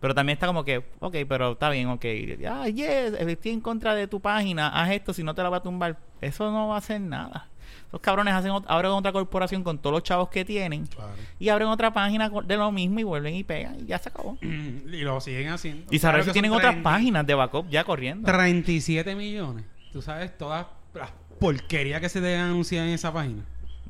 [0.00, 2.04] pero también está como que, ok, pero está bien, ok.
[2.48, 5.58] Ah, yes, estoy en contra de tu página, haz esto, si no te la va
[5.58, 5.98] a tumbar.
[6.20, 7.48] Eso no va a hacer nada.
[7.92, 11.12] Los cabrones hacen, abren otra corporación con todos los chavos que tienen Claro.
[11.38, 14.38] y abren otra página de lo mismo y vuelven y pegan y ya se acabó.
[14.42, 15.86] Y lo siguen haciendo.
[15.90, 18.26] Y Claro saber que si tienen otras 30 páginas de backup ya corriendo.
[18.30, 19.64] 37 millones.
[19.92, 21.10] Tú sabes todas las
[21.40, 23.42] porquerías que se deben anunciar en esa página.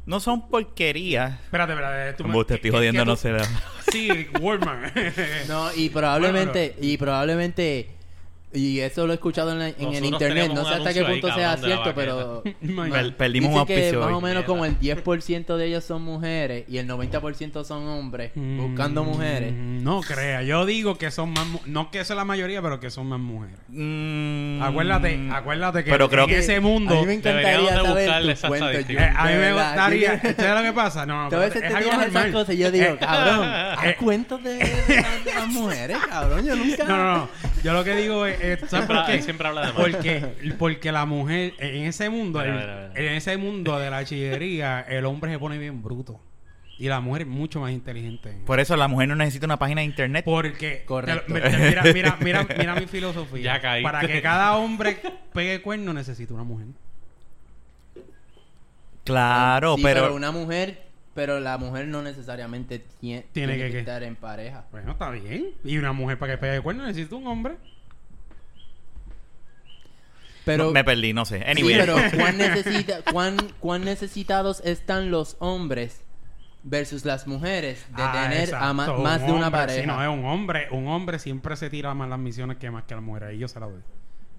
[0.07, 1.41] No son porquerías.
[1.45, 2.13] Espérate, espérate.
[2.15, 3.37] tú me- estoy jodiendo, no sé.
[3.93, 4.97] Sí, Walmart.
[5.49, 7.89] No, y probablemente, y probablemente,
[8.53, 11.29] y eso lo he escuchado en, la- en el internet, no sé hasta qué punto
[11.29, 12.43] ahí, sea cierto, pero.
[12.91, 16.65] Per- perdimos un que auspicio más o menos como el 10% de ellos son mujeres
[16.69, 19.53] y el 90% son hombres buscando mujeres.
[19.53, 22.91] Mm, No crea, yo digo que son más no que sea la mayoría, pero que
[22.91, 23.57] son más mujeres.
[23.69, 28.35] Mm, Acuérdate, acuérdate que Pero creo en que- ese mundo a mí me encantaría saber
[28.37, 31.07] tu cuento, eh, a mí me gustaría, ¿sabes lo que pasa?
[31.07, 32.33] No, veces es te algo normal.
[32.33, 34.59] cosas y yo digo, Eh, cabrón, eh, haz cuentos de, de
[34.97, 36.45] las- de las mujeres, cabrón.
[36.47, 36.85] Yo nunca.
[36.91, 37.29] No, no, no.
[37.63, 39.15] Yo lo que digo es, eh, ¿sabes Siempre- por qué?
[39.15, 39.77] él siempre habla de más.
[39.77, 40.27] Porque,
[40.59, 43.01] porque la mujer, en ese mundo, Mira, el- mira, mira.
[43.11, 46.21] en ese mundo de la chillería, el hombre se pone bien bruto.
[46.79, 48.39] Y la mujer es mucho más inteligente.
[48.47, 50.25] Por eso la mujer no necesita una página de internet.
[50.25, 51.31] Porque Correcto.
[51.35, 53.43] te- te- mira, mira, mira, mira mi filosofía.
[53.43, 53.83] Ya caíste.
[53.93, 54.97] Para que cada hombre
[55.35, 56.69] pegue cuerno necesita una mujer.
[59.05, 60.81] Claro, Sí, pero, una mujer,
[61.15, 64.65] pero la mujer no necesariamente tie- tiene, que- que, que- estar en pareja.
[64.71, 65.49] Bueno, está bien.
[65.65, 67.57] Y una mujer para que pegue cuerno necesita un hombre.
[70.45, 71.39] Pero, no, me perdí, no sé.
[71.39, 71.77] sí, Anyway.
[71.79, 76.01] pero ¿cuán, necesita, cuán, cuán necesitados están los hombres
[76.63, 79.81] versus las mujeres de Ah, tener a más un de una hombre, pareja?
[79.83, 80.69] Sí, no, es un hombre.
[80.71, 83.25] Un hombre siempre se tira más las misiones que más que la mujer.
[83.25, 83.81] Ahí yo se la doy.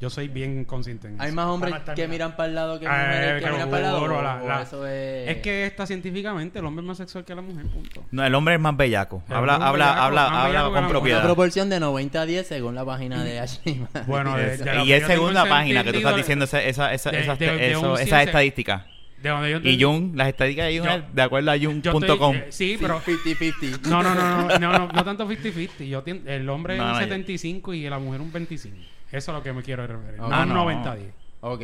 [0.02, 1.36] Yo soy bien consciente en Hay eso.
[1.36, 3.78] más hombres Para que miran para el lado que Eh, mujeres que que miran para
[3.78, 4.02] el lado.
[4.02, 5.30] o- la- o la- eso es...
[5.30, 8.04] Es que está científicamente el hombre es más sexual que la mujer, punto.
[8.10, 9.24] No, el hombre es más bellaco.
[9.30, 10.90] El Habla, hombre es habla, bellaco, habla, más habla bellaco que con la mujer.
[10.90, 11.24] Una propiedad.
[11.24, 13.86] proporción de 90 a 10 según la página de Ashley.
[14.08, 16.18] Bueno, de, de lo y que es yo segunda tengo página que tú estás entendido,
[16.18, 18.84] diciendo esa, esa, esa, de- esas, de- de eso- un esas ciencia- estadísticas.
[19.22, 21.56] De donde yo Y entendí- Jung, las estadísticas de Jung Yo- es de acuerdo a
[21.58, 22.36] yo Jung.com.
[22.38, 23.88] eh, sí, pero 50-50.
[23.88, 25.88] No, no, no, no, no, no, no tanto 50-50.
[25.88, 28.76] Yo tien- el hombre No, es un no, yo- 75 y la mujer un 25.
[29.12, 30.20] Eso es lo que me quiero referir.
[30.22, 30.66] Ah, no no.
[30.66, 31.12] 90-10.
[31.42, 31.62] Ok.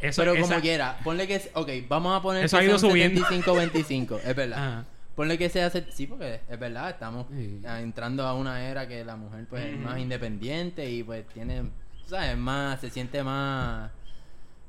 [0.00, 1.40] Eso- Pero esa- como quiera, ponle que...
[1.54, 3.20] Ok, vamos a poner Eso que ha ido subiendo.
[3.22, 4.20] 75-25.
[4.24, 4.58] es verdad.
[4.58, 4.84] Ajá.
[5.16, 5.70] Ponle que sea...
[5.70, 6.90] Sí, porque es verdad.
[6.90, 7.60] Estamos Sí.
[7.66, 11.62] ah, entrando a una era que la mujer pues es más independiente y pues tiene...
[12.06, 12.36] ¿Sabes?
[12.36, 12.80] Más...
[12.80, 13.90] Se siente más...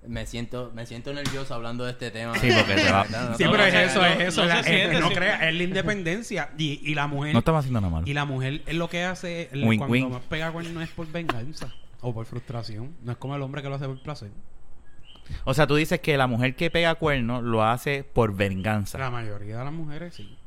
[0.08, 2.36] Me siento, me siento nervioso hablando de este tema.
[2.38, 4.42] Sí, porque te va- No, no, Sí, pero no, es eso, es eso.
[4.44, 5.16] no la- se es- siente, no sí.
[5.16, 6.50] crea, es la independencia.
[6.60, 7.34] Y, y la mujer.
[7.34, 8.08] No estamos haciendo nada malo.
[8.08, 10.10] Y la mujer es lo que hace Wink, cuando wink.
[10.12, 11.74] más pega cuerno es por venganza
[12.06, 12.96] o por frustración.
[13.04, 14.32] No es como el hombre que lo hace por placer.
[15.44, 19.00] O sea, tú dices que la mujer que pega cuernos lo hace por venganza.
[19.00, 20.38] La mayoría de las mujeres sí.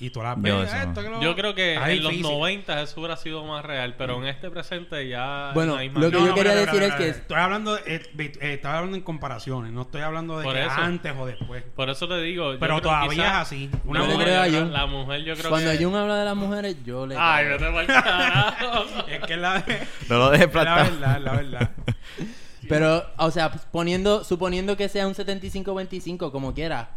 [0.00, 0.82] Y tú la Yo pegas, eso no.
[0.90, 2.22] esto que lo- Yo creo que en los difícil.
[2.22, 6.02] 90 eso hubiera sido más real, pero en este presente ya Bueno, no hay más
[6.04, 9.02] lo que yo quería decir es que- Estoy hablando, de- eh, eh, estaba hablando en
[9.02, 9.72] comparaciones.
[9.72, 10.70] No estoy hablando de que eso.
[10.76, 11.64] antes o después.
[11.74, 12.52] Por eso te digo.
[12.52, 13.70] yo Pero todavía quizás- es así.
[13.84, 15.84] Una Yo No, mujer- creo a la, mujer yo creo Cuando que...
[15.84, 17.16] Jung habla de las mujeres, yo le...
[17.18, 18.84] Ay, vete pa'l carajo.
[19.08, 19.64] es que la,
[20.08, 21.70] No lo dejes es la verdad, la verdad.
[22.68, 26.90] Pero, o sea, poniendo, suponiendo que sea un 75-25, como quiera.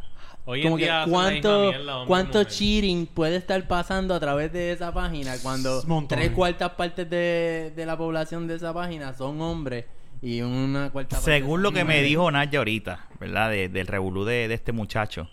[0.45, 4.71] Hoy como en que día cuánto, mierda, cuánto cheating puede estar pasando a través de
[4.71, 6.25] esa página cuando Montones.
[6.25, 9.85] tres cuartas partes de, de la población de esa página son hombres
[10.21, 13.49] y una cuarta parte Según lo que me dijo Naya ahorita, ¿verdad?
[13.51, 15.29] De- del revolú de, de este muchacho.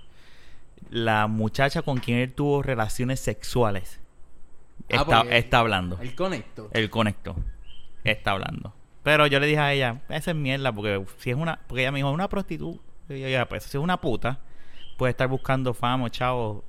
[0.90, 4.00] La muchacha con quien él tuvo relaciones sexuales
[4.90, 5.98] Ah, está, está hablando.
[6.00, 6.70] El conecto.
[6.72, 7.36] El conecto.
[8.04, 8.72] Está hablando.
[9.02, 11.92] Pero yo le dije a ella, esa es mierda, porque si es una, porque ella
[11.92, 14.40] me dijo, una prostituta, y yo, ya, pues si es una puta,
[14.98, 16.62] puede estar buscando fama, chavo.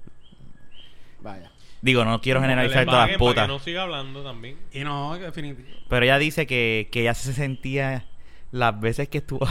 [1.19, 1.51] Vaya.
[1.81, 3.45] Digo, no quiero generalizar todas las putas.
[3.45, 4.57] que no siga hablando también.
[4.71, 5.67] Y no, definitivo.
[5.89, 8.05] Pero ella dice que, que ella se sentía
[8.51, 9.45] las veces que estuvo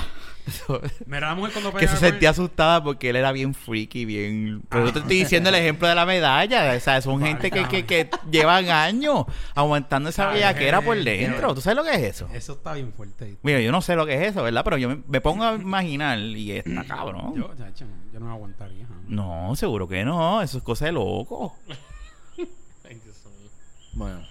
[1.06, 4.62] Mira, la mujer cuando que se sentía asustada porque él era bien freaky, bien...
[4.68, 6.74] Pero yo te estoy diciendo el ejemplo de la medalla.
[6.76, 11.54] O sea, son gente que, que, que llevan años aguantando esa bellaquera por eh, dentro.
[11.54, 12.28] ¿Tú sabes lo que es eso?
[12.32, 13.36] Eso está bien fuerte.
[13.42, 14.62] Mira, yo no sé lo que es eso, ¿verdad?
[14.64, 17.34] Pero yo me, me pongo a imaginar y está cabrón.
[17.36, 18.86] Yo, chacho, yo no aguantaría.
[18.86, 19.04] jamás.
[19.08, 20.42] No, seguro que no.
[20.42, 21.56] Eso es cosa de loco.
[23.94, 24.27] Bueno.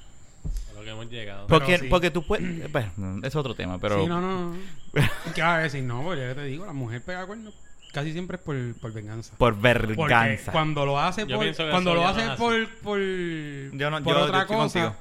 [0.87, 1.47] Que hemos llegado.
[1.47, 1.87] Porque, sí.
[1.89, 2.71] porque tú puedes...
[2.71, 3.99] Bueno, es otro tema, pero...
[4.01, 4.51] Sí, no, no.
[4.53, 4.57] no.
[5.35, 5.83] ¿Qué vas a decir?
[5.83, 7.53] No, porque ya te digo, la mujer pega cuernos
[7.91, 9.33] casi siempre es por, por venganza.
[9.37, 10.51] Por Porque verganza.
[10.53, 14.23] cuando lo hace Yo por, cuando lo hace no por, por, Yo no- por yo-
[14.23, 14.95] otra cosa, contigo.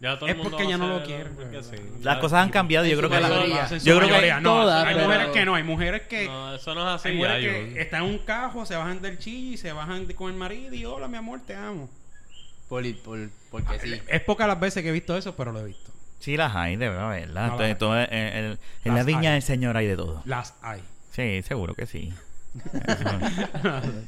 [0.00, 1.24] Ya todo es el porque ya no lo hace quiere.
[1.36, 1.76] porque sí.
[2.02, 3.20] Las cosas han cambiado y yo creo que...
[3.20, 3.68] la- mayoría.
[3.68, 4.40] yo creo que- mayoría.
[4.40, 7.08] no, todas, hay pero- mujeres que no, hay mujeres que No, eso no es así.
[7.08, 10.06] hay ya, mujeres yo- que están en un cajo, se bajan del chi, se bajan
[10.14, 11.90] con el marido y hola mi amor, te amo.
[12.70, 13.18] Por, por,
[13.50, 14.00] porque sí.
[14.08, 15.90] Es pocas las veces que he visto eso, pero lo he visto.
[16.20, 17.02] Sí, las hay, de verdad.
[17.26, 17.50] No las hay.
[17.50, 19.34] Entonces, todo, en, en- en la viña hay.
[19.34, 20.22] del Señor hay de todo.
[20.24, 20.80] Las hay.
[21.10, 22.14] Sí, seguro que sí.
[22.86, 23.10] Eso,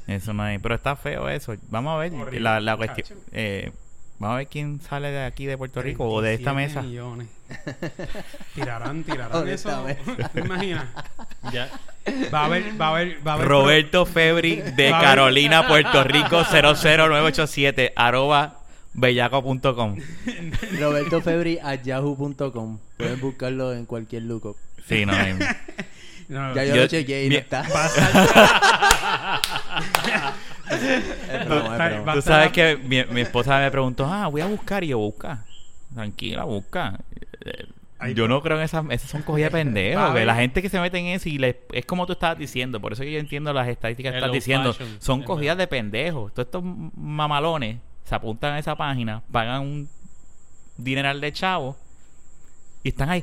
[0.06, 0.58] eso no hay.
[0.58, 1.54] Pero está feo eso.
[1.68, 3.18] Vamos a ver Horrible, la, la cuestión.
[3.32, 3.70] eh,
[4.22, 6.82] vamos a ver quién sale de aquí de Puerto Rico o de esta 37 mesa.
[6.88, 7.28] millones.
[8.54, 9.68] Tirarán, tirarán eso.
[9.68, 10.28] esta mesa.
[10.30, 10.86] ¿Te imaginas?
[11.52, 11.68] Ya.
[12.32, 13.48] Va a haber, va a haber, va a haber.
[13.48, 18.58] Roberto Febri de Carolina, Puerto Rico 00987 arroba
[18.94, 19.96] bellaco.com.
[20.80, 22.78] Roberto Febri a yahoo.com.
[22.96, 24.56] Pueden buscarlo en cualquier lookup.
[24.88, 25.34] Sí, no hay.
[26.28, 27.64] No, Ya yo, Yo- lo chequeé y mi- no está.
[30.70, 32.14] Es broma, es broma.
[32.14, 35.44] Tú sabes que mi, mi esposa me preguntó, ah, voy a buscar y yo busca.
[35.94, 36.98] Tranquila, busca.
[38.14, 40.14] Yo no creo en esas, esas son cogidas de pendejos.
[40.24, 42.80] La gente que se mete en eso y le, es como tú estabas diciendo.
[42.80, 44.72] Por eso que yo entiendo las estadísticas que estás diciendo.
[44.72, 46.32] fashion, Son cogidas de pendejos.
[46.32, 49.88] Todos estos mamalones se apuntan a esa página, pagan un
[50.76, 51.76] dineral de chavo
[52.82, 53.22] y están ahí.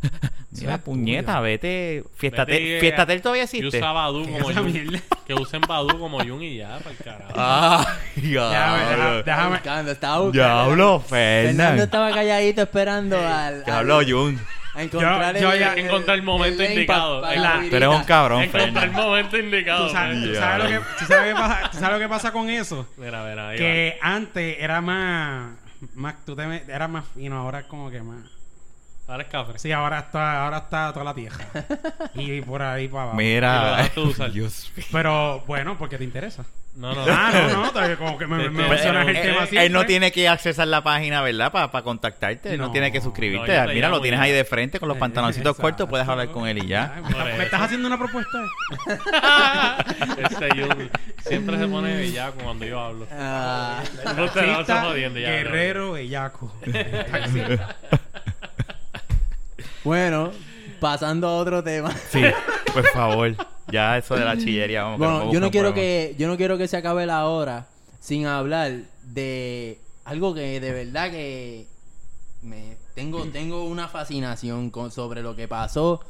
[0.52, 1.42] Mira, es puñeta, tuyo.
[1.42, 2.04] vete.
[2.16, 3.78] Fiestatel, eh, Fiestatel todavía Yo existe.
[3.78, 5.00] usaba Badu ¿Qué como Jun.
[5.26, 7.86] Que usen Badu como Jun y ya, para el carajo.
[8.16, 9.18] Diablo.
[9.18, 10.32] Estaba déjame, buscando, estaba buscando.
[10.32, 11.82] Diablo, Fernando Fernando.
[11.84, 14.40] estaba calladito esperando al, Diablo, al- Jun.
[14.74, 17.20] a encontrar Yo- yo el, ya- el- encontré el momento lane indicado.
[17.22, 19.86] pa- El- la La- Tú eres un cabrón, Encontré el momento indicado.
[19.86, 20.40] ¿Tú sabes, tú Ya.
[20.40, 22.88] sabes lo que, tú sabes lo que pasa, tú sabes lo que pasa con eso?
[22.96, 25.52] Mira, mira, ahí Que antes era más,
[25.94, 28.20] más tú te era más fino, ahora es como que más.
[29.10, 29.60] Ahora es.
[29.62, 31.44] Sí, ahora está, ahora está toda la tierra.
[32.14, 33.20] y por ahí para abajo.
[33.20, 33.70] Y lo Mira.
[33.76, 34.30] dejas tú usar.
[34.30, 34.86] Dios mío.
[34.92, 36.44] Pero bueno, porque te interesa.
[36.76, 37.04] No, no.
[37.08, 39.66] Ah, no, no, como que me, mencionas el eh, tema él, siempre.
[39.66, 41.50] él no tiene que accesar la página, ¿verdad?
[41.50, 42.52] Para contactarte.
[42.52, 42.72] Él no, No.
[42.72, 43.60] tiene que suscribirte.
[43.74, 45.62] Mira, lo tienes ahí de frente con los pantaloncitos Exacto.
[45.62, 45.88] cortos.
[45.88, 46.94] Puedes hablar con él y ya.
[46.94, 48.38] Ay, ¿Me, estás- haciendo una propuesta?
[50.18, 50.90] Este Jun
[51.26, 53.06] siempre se pone bellaco cuando yo hablo.
[53.10, 53.82] Ah,
[54.16, 55.30] No te jodiendo ya.
[55.30, 56.52] Guerrero Bellaco.
[59.84, 60.32] Bueno,
[60.80, 61.90] pasando a otro tema.
[62.10, 62.22] Sí,
[62.72, 63.34] por favor.
[63.72, 64.82] Ya eso de la chillería.
[64.82, 67.66] Vamos, que Bueno, yo no quiero que yo no quiero que se acabe la hora
[68.00, 68.72] sin hablar
[69.04, 71.66] de algo que de verdad que
[72.42, 76.00] me tengo tengo una fascinación con sobre lo que pasó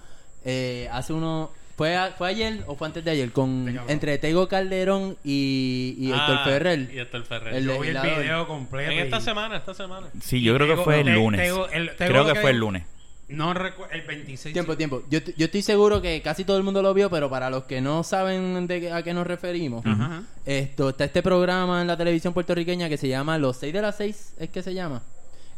[0.45, 4.17] eh, hace uno fue a- fue ayer o fue antes de ayer con Te entre
[4.19, 6.91] Tego Calderón y, y Héctor Ah, Ferrer.
[6.93, 7.55] Y Héctor Ferrer.
[7.55, 8.91] El Yo vi el video completo.
[8.91, 10.07] En esta semana, esta semana.
[10.23, 11.41] Sí, yo creo que fue el lunes.
[11.41, 12.85] Tego- el- Tego Creo que fue el lunes.
[13.31, 13.93] No recuerdo.
[13.95, 14.53] El 26.
[14.53, 14.79] Tiempo, sí.
[14.79, 15.03] tiempo.
[15.11, 17.81] Yo, yo estoy seguro que casi todo el mundo lo vio, pero para los que
[17.81, 22.35] no saben de a qué nos referimos, Ajá, esto está este programa en la televisión
[22.35, 25.03] puertorriqueña que se llama Los 6 de las 6, ¿es que se llama?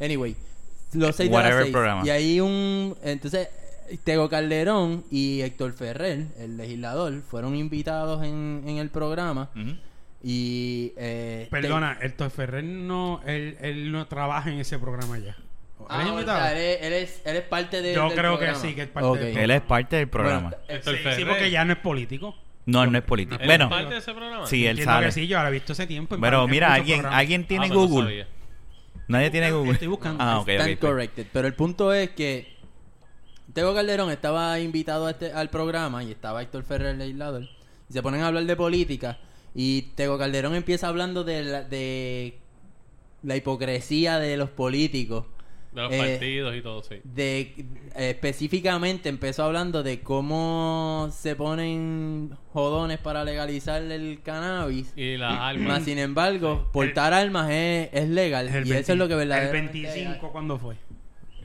[0.00, 0.36] Anyway,
[0.92, 1.72] Los 6 de las Whatever 6.
[1.72, 2.06] programa.
[2.06, 3.48] Y ahí un entonces
[4.04, 9.50] Tego Calderón y Héctor Ferrer, el legislador, fueron invitados en, en el programa
[10.22, 15.36] y eh, Perdona, el Ferrer no, él, él no trabaja en ese programa ya.
[15.88, 16.38] Te- ¿Él es Ah, o invitado?
[16.38, 18.60] sea, él, es, él, es, él es parte de Yo del creo que programa.
[18.60, 19.18] sí, que es parte Ok.
[19.18, 20.50] del Él es parte del programa.
[20.50, 21.26] Bueno, Héctor Sí, sí, Ferrer.
[21.28, 22.34] porque ya no es político.
[22.66, 23.40] no, él no es político.
[23.40, 24.46] ¿Él Bueno, es parte de ese programa?
[24.46, 25.06] sí, él Entiendo sale.
[25.06, 26.14] que sí, yo lo he visto hace tiempo.
[26.14, 27.18] en Pero varios- en mira, muchos alguien, programas.
[27.20, 28.04] alguien tiene Ah, pues no Google.
[28.08, 28.26] sabía.
[29.08, 29.72] Nadie tiene Google.
[29.72, 30.22] Estoy buscando.
[30.24, 30.78] Ah, ok, Están ok.
[30.78, 31.26] corrected.
[31.32, 32.52] Pero el punto es que
[33.52, 37.48] Tego Calderón estaba invitado a este, al programa y estaba Héctor Ferrer, el legislador.
[37.90, 39.18] Y se ponen a hablar de política.
[39.54, 42.38] Y Tego Calderón empieza hablando de la, de
[43.22, 45.26] la hipocresía de los políticos.
[45.72, 46.96] De los Eh, partidos y todo, sí.
[47.02, 47.40] De,
[47.96, 54.92] eh, específicamente empezó hablando de cómo se ponen jodones para legalizar el cannabis.
[54.96, 55.84] Y las Más armas.
[55.84, 58.48] sin embargo, portar armas es, es legal.
[58.48, 59.78] El y eso es lo que 20 verdaderamente...
[59.78, 60.76] El 25, ¿cuándo fue?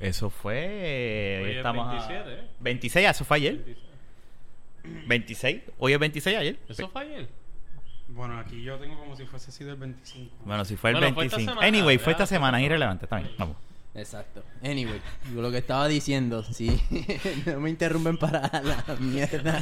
[0.02, 1.40] Eso fue.
[1.44, 2.48] Hoy es estamos a- 27, ¿eh?
[2.60, 3.78] 26, ah, eso fue ayer.
[5.08, 5.62] 26.
[5.80, 6.60] Hoy es 26 ayer.
[6.68, 7.28] ¿Eso fue ayer?
[8.10, 10.36] Bueno, aquí yo tengo como si fuese sido el 25.
[10.46, 11.62] Bueno, si fue el Bueno, fue esta 25.
[11.62, 13.06] semana, anyway, fue esta semana, es irrelevante.
[13.06, 13.58] Está bien, vamos.
[13.98, 14.44] Exacto.
[14.64, 15.02] Anyway,
[15.34, 16.80] yo lo que estaba diciendo, sí.
[17.48, 19.60] no me interrumpen para la mierda.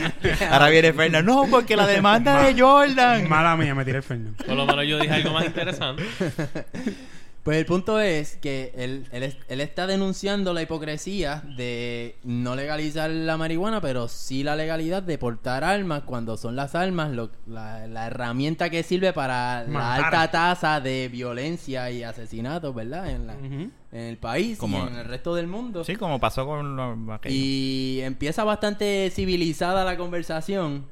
[0.50, 1.34] Ahora viene Fernando.
[1.34, 3.28] No, porque la demanda de Jordan.
[3.28, 4.42] Mala mía, me tiré el Fernando.
[4.42, 6.02] Por lo menos yo dije algo más interesante.
[7.44, 12.56] Pues el punto es que él, él, es- él está denunciando la hipocresía de no
[12.56, 17.30] legalizar la marihuana, pero sí la legalidad de portar armas cuando son las armas lo-
[17.46, 23.10] la, la herramienta que sirve para la alta tasa de violencia y asesinatos, ¿verdad?
[23.10, 25.84] En, la- en el país Como- y en el resto del mundo.
[25.84, 27.36] Sí, como pasó con los aquellos.
[27.38, 30.86] Y empieza bastante civilizada la conversación.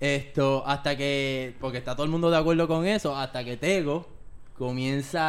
[0.00, 1.54] Esto, hasta que.
[1.60, 3.16] Porque está todo el mundo de acuerdo con eso.
[3.16, 4.06] Hasta que Tego
[4.58, 5.20] comienza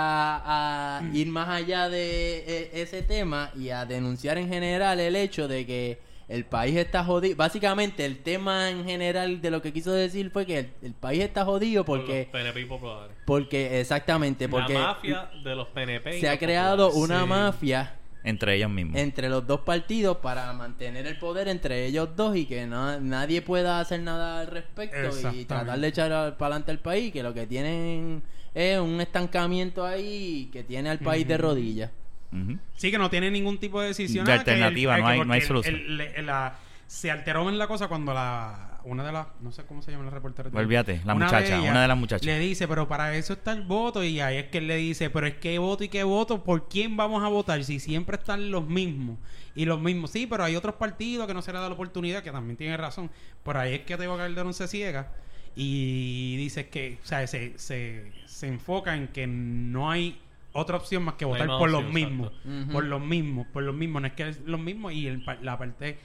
[0.46, 5.48] a ir más allá de eh, ese tema y a denunciar en general el hecho
[5.48, 7.36] de que el país está jodido.
[7.36, 11.22] Básicamente, el tema en general de lo que quiso decir fue que el, el país
[11.24, 12.30] está jodido Por los porque.
[12.32, 13.16] PNP y populares.
[13.26, 16.18] Porque, exactamente, porque la mafia de los PNP.
[16.18, 17.10] y se ha creado populares.
[17.10, 17.30] una Sí.
[17.30, 17.94] mafia
[18.26, 18.98] Entre ellos mismos.
[19.00, 23.42] entre los dos partidos para mantener el poder entre ellos dos y que no, nadie
[23.42, 24.98] pueda hacer nada al respecto
[25.34, 29.86] y tratar de echar para adelante al país, que lo que tienen es un estancamiento
[29.86, 31.92] ahí que tiene al país de rodillas.
[32.32, 32.58] Ujú.
[32.76, 34.26] Sí, que no tiene ningún tipo de decisión.
[34.26, 35.76] De nada, que el- alternativa, el- no hay- no hay el- solución.
[35.76, 36.56] el- el- la-
[36.88, 40.06] se alteró en la cosa cuando la una de las no sé cómo se llama
[40.06, 42.26] la reportera Olvídate, la Una muchacha, ellas una de las muchachas.
[42.26, 45.10] le dice pero para eso está el voto y ahí es que él le dice
[45.10, 48.52] pero es que voto y qué voto por quién vamos a votar si siempre están
[48.52, 49.18] los mismos
[49.56, 52.24] y los mismos sí pero hay otros partidos que no se les da la oportunidad
[52.24, 53.10] que también tiene razón
[53.44, 55.12] por ahí es que Teo Calderón se ciega
[55.56, 60.20] y dice que o sea se, se, se enfoca en que no hay
[60.54, 62.32] otra opción más que No votar por los mismos
[62.72, 65.58] por los mismos por los mismos no es que es los mismos y el la
[65.58, 65.98] parte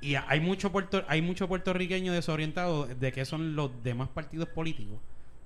[0.00, 4.98] y hay mucho puerto, hay mucho puertorriqueño desorientado de qué son los demás partidos políticos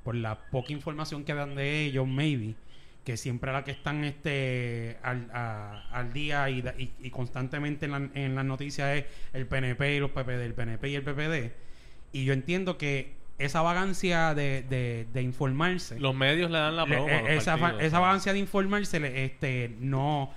[0.05, 2.55] por la poca información que dan de ellos maybe
[3.05, 7.85] que siempre la que están este al, a- al día y, da- y- y constantemente
[7.87, 11.03] en, la- en las noticias es el PNP y los PPD el PNP y el
[11.03, 11.53] PPD
[12.13, 16.85] y yo entiendo que esa vagancia de, de, de informarse Los medios le dan la
[16.87, 17.09] le- promo.
[17.09, 20.33] a los eh, esa, partidos, esa vagancia de informarse le- este no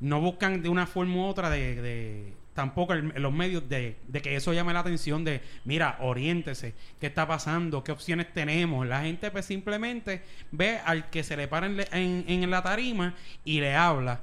[0.00, 4.20] no buscan de una forma u otra de, de- tampoco el- los medios de, de
[4.22, 9.02] que eso llame la atención de mira oriéntese qué está pasando qué opciones tenemos la
[9.02, 13.60] gente pues simplemente ve al que se le para en, en- en la tarima y
[13.60, 14.20] le habla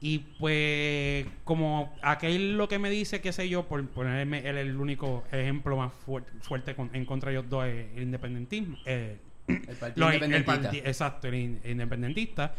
[0.00, 4.76] y pues como aquel lo que me dice qué sé yo por ponerme él el
[4.76, 9.58] único ejemplo más fuer- fuerte con- en contra de ellos dos el independentismo eh, El
[9.76, 10.70] partido los- el independentista.
[10.70, 12.54] parti- exacto, el in- independentista.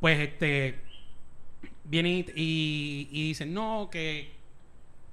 [0.00, 0.74] Pues este
[1.84, 4.33] vienen y, y- y dicen, no, que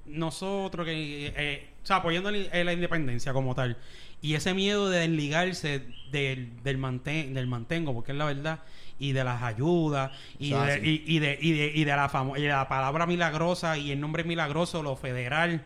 [0.06, 3.78] nosotros, que eh, o sea, apoyando eh, la independencia como tal.
[4.22, 8.60] Y ese miedo de desligarse del, del, manten- del mantengo, porque es la verdad,
[9.00, 12.38] y de las ayudas, y, de, y, y de, y, de, y de la famo-
[12.38, 15.64] y de la palabra milagrosa y el nombre milagroso, lo federal.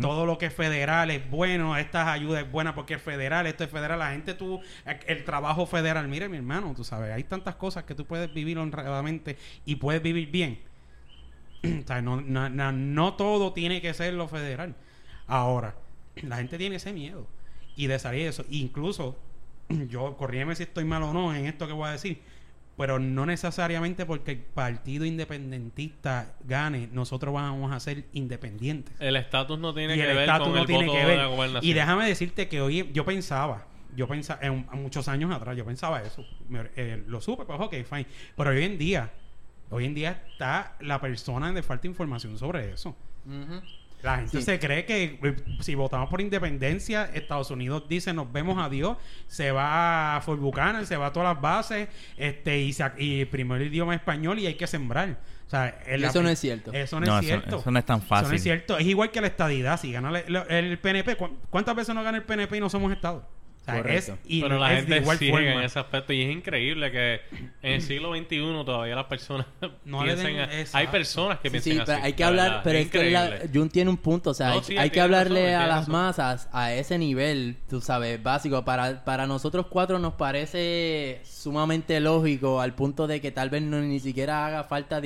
[0.00, 3.64] Todo lo que es federal es bueno, estas ayudas es buena porque es federal, esto
[3.64, 3.98] es federal.
[3.98, 7.82] La gente, tú, el, el trabajo federal, mire mi hermano, tú sabes, hay tantas cosas
[7.82, 10.60] que tú puedes vivir honradamente y puedes vivir bien.
[11.84, 14.74] o sea, no, todo tiene que ser lo federal.
[15.26, 15.74] Ahora,
[16.22, 17.26] la gente tiene ese miedo
[17.76, 18.44] y de salir de eso.
[18.50, 19.16] Incluso,
[19.88, 22.20] yo, corrígeme si estoy mal o no en esto que voy a decir,
[22.76, 29.58] pero no necesariamente porque el partido independentista gane, nosotros vamos a ser independientes El estatus
[29.58, 31.70] no tiene y que el ver con no el tiene voto que de la gobernación.
[31.70, 36.02] Y déjame decirte que hoy yo pensaba, yo pensaba, en, muchos años atrás, yo pensaba
[36.02, 36.24] eso.
[36.48, 38.06] Me- eh, lo supe, pues ok, fine.
[38.36, 39.12] Pero hoy en día,
[39.72, 42.94] hoy en día está la persona de falta de información sobre eso.
[44.02, 44.42] La gente Sí.
[44.42, 48.96] se cree que eh, si votamos por independencia, Estados Unidos dice nos vemos a Dios,
[49.28, 53.24] se va a Fort Buchanan, se va a todas las bases, este y, se, y
[53.26, 55.18] primero el idioma español y hay que sembrar.
[55.46, 56.72] O sea, el- eso no es cierto.
[56.72, 57.58] Eso no, No, es eso- cierto.
[57.60, 58.28] eso no es tan Eso fácil.
[58.30, 58.76] no es cierto.
[58.78, 59.78] Es igual que la estadidad.
[59.78, 62.90] Si gana lo- el, PNP, ¿cu- ¿cuántas veces no gana el PNP y no somos
[62.90, 63.28] Estado?
[63.62, 64.12] O sea, Correcto.
[64.14, 65.52] es, y Pero la es gente igual sigue forma.
[65.52, 67.20] en ese aspecto y es increíble que
[67.62, 69.46] en el siglo XXI todavía las personas
[69.84, 71.86] No den- a- hay personas que Sí, piensan sí, así.
[71.86, 73.38] pero hay que la hablar, verdad, pero es que la.
[73.54, 75.66] Jun tiene un punto, o sea, No, hay, sí, hay él que hablarle razón, a
[75.68, 75.92] las razón.
[75.92, 78.64] masas a ese nivel, tú sabes, básico.
[78.64, 83.78] Para, para nosotros cuatro nos parece sumamente lógico al punto de que tal vez no,
[83.80, 85.00] ni siquiera haga falta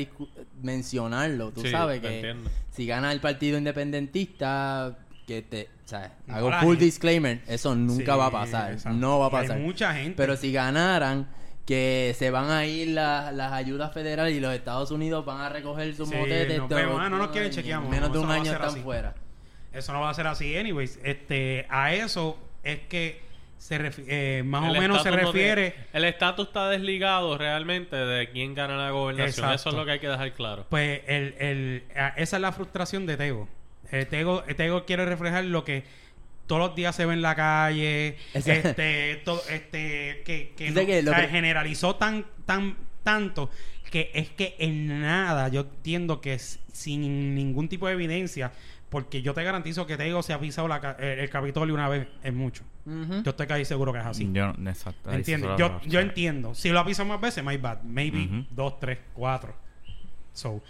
[0.63, 2.51] mencionarlo, tú Sí, sabes que entiendo.
[2.71, 7.75] si gana el partido independentista, que te, o sea, No, hago full gente- disclaimer, eso
[7.75, 8.97] nunca Sí, va a pasar, exacto.
[8.99, 9.59] no va a Y hay pasar.
[9.59, 10.15] mucha gente.
[10.17, 11.29] Pero si ganaran,
[11.67, 15.49] que se van a ir la- las ayudas federales y los Estados Unidos van a
[15.49, 16.61] recoger sus Sí, motetes.
[16.71, 17.91] Ah, no nos quieren, chequeamos.
[17.91, 18.81] Menos No, de un año están así.
[18.81, 19.15] fuera.
[19.73, 20.99] Eso no va a ser así, anyways.
[21.03, 23.21] Este, a eso es que
[23.59, 25.71] se refi- eh, más El o menos se no refiere.
[25.73, 29.29] tiene- el estatus está desligado realmente de quién gana la gobernación.
[29.31, 29.55] Exacto.
[29.55, 30.67] Eso es lo que hay que dejar claro.
[30.71, 33.49] Pues el, el, a- esa es la frustración de Tego.
[33.93, 35.85] Eh, Tego, eh, Tego quiere reflejar lo que
[36.47, 40.87] todos los días se ve en la calle, Ese- este, to- este, que, que, no-
[40.87, 43.51] que lo o sea, que- generalizó tan, tan tanto
[43.91, 48.51] que es que en nada yo entiendo que es sin ningún tipo de evidencia,
[48.91, 52.07] porque yo te garantizo que Tego se ha pisado la el, el Capitolio una vez,
[52.23, 52.63] es mucho.
[52.85, 54.29] Yo estoy casi seguro que es así.
[54.33, 55.11] Yo, exacto.
[55.59, 56.55] Yo, yo entiendo.
[56.55, 57.83] Si lo ha pisado más veces, my bad.
[57.83, 58.45] Maybe Ujú.
[58.51, 59.57] dos, tres, cuatro.
[60.33, 60.63] So,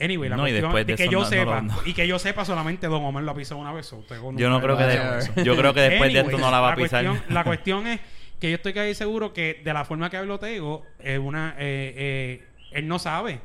[0.00, 1.74] anyway, la No, y cuestión de que yo no- sepa, no.
[1.84, 3.92] y que yo sepa solamente Don Omar lo ha pisado una vez.
[4.08, 6.72] Tego Yo no creo que, de- yo creo que después de esto no la va
[6.72, 7.04] a pisar.
[7.04, 8.00] Cuestión, la cuestión es
[8.40, 11.94] que yo estoy casi seguro que de la forma que habló Tego, es una, eh,
[12.42, 13.40] eh, él no sabe.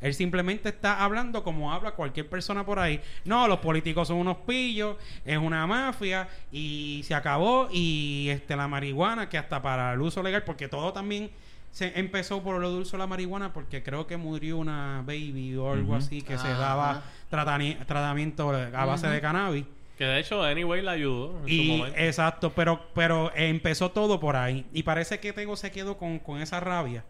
[0.00, 3.00] Él simplemente está hablando como habla cualquier persona por ahí.
[3.24, 7.68] No, los políticos son unos pillos, es una mafia y se acabó.
[7.72, 11.30] Y este la marihuana, que hasta para el uso legal, porque todo también
[11.74, 15.96] se empezó por lo de la marihuana, porque creo que murió una baby o algo
[15.96, 19.64] así que se daba tratani- tratamiento a base de cannabis.
[19.98, 21.98] Que de hecho, Anyway la ayudó en su Y momento.
[21.98, 24.64] exacto, pero pero empezó todo por ahí.
[24.72, 27.04] Y parece que Tego se quedó con, con esa rabia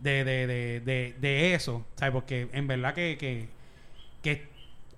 [0.00, 1.84] de, de, de, de, de eso.
[1.96, 2.12] ¿Sabes?
[2.12, 3.48] Porque en verdad que, que,
[4.22, 4.48] que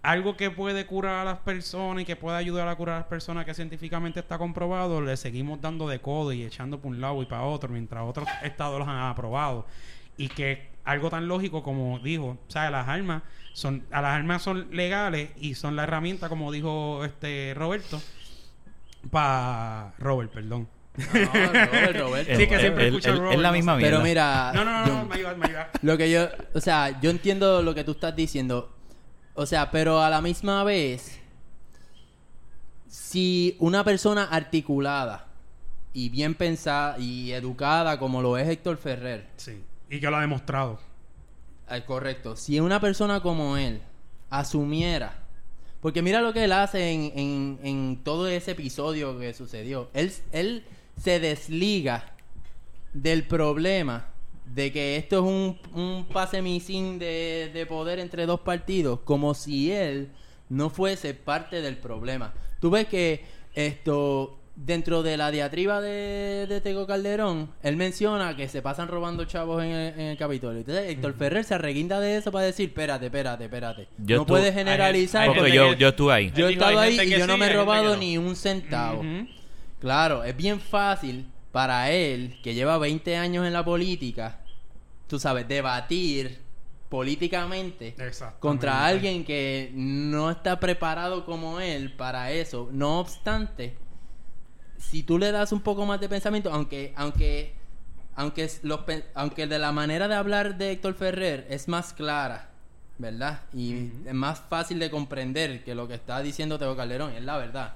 [0.02, 3.08] algo que puede curar a las personas y que puede ayudar a curar a las
[3.08, 7.22] personas que científicamente está comprobado, le seguimos dando de codo y echando por un lado
[7.22, 9.66] y para otro, mientras otros estados los han aprobado.
[10.16, 12.70] Y que algo tan lógico como dijo, ¿sabes?
[12.72, 13.22] Las armas
[13.52, 18.00] son, a las armas son legales y son la herramienta, como dijo este Roberto,
[19.10, 20.68] para Robert, perdón.
[20.96, 23.54] No, Robert, Robert, Sí, que Él- siempre él- escucho a él- Robert, Es la no
[23.54, 23.82] misma sé.
[23.82, 25.70] Pero mira, No, no, no, yo- no, me ayuda, me ayuda.
[25.82, 28.76] lo que yo, o sea, yo entiendo lo que tú estás diciendo.
[29.34, 31.18] O sea, pero a la misma vez,
[32.88, 35.26] si una persona articulada
[35.92, 40.20] y bien pensada y educada como lo es Héctor Ferrer, Sí, y que lo ha
[40.20, 40.78] demostrado.
[41.68, 42.36] Ah, correcto.
[42.36, 43.80] Si una persona como él
[44.28, 45.14] asumiera,
[45.80, 50.12] porque mira lo que él hace en, en- en todo ese episodio que sucedió, él,
[50.32, 50.64] él
[51.00, 52.04] se desliga
[52.92, 54.08] del problema
[54.54, 59.34] de que esto es un, un pase misin de, de poder entre dos partidos, como
[59.34, 60.10] si él
[60.48, 62.34] no fuese parte del problema.
[62.60, 63.24] Tú ves que
[63.54, 69.24] esto, dentro de la diatriba de, de Tego Calderón, él menciona que se pasan robando
[69.24, 70.60] chavos en el, en el Capitolio.
[70.60, 73.88] Entonces, Héctor Ferrer se arreguinda de eso para decir, espérate, espérate, espérate.
[73.98, 75.28] Yo no puedes hay generalizar.
[75.28, 76.32] Porque yo, yo estuve ahí.
[76.34, 77.96] Yo he estado ahí y yo no me he robado no.
[77.96, 79.02] ni un centavo.
[79.78, 84.39] Claro, es bien fácil para él, que lleva 20 años en la política,
[85.10, 86.40] tú sabes, debatir
[86.88, 87.96] políticamente
[88.38, 92.68] contra alguien que no está preparado como él para eso.
[92.70, 93.76] No obstante,
[94.78, 97.54] si tú le das un poco más de pensamiento, aunque aunque
[98.14, 98.80] aunque los
[99.14, 102.50] aunque de la manera de hablar de Héctor Ferrer es más clara,
[102.98, 103.42] ¿verdad?
[103.52, 107.36] Y es más fácil de comprender que lo que está diciendo Teo Calderón, es la
[107.36, 107.74] verdad.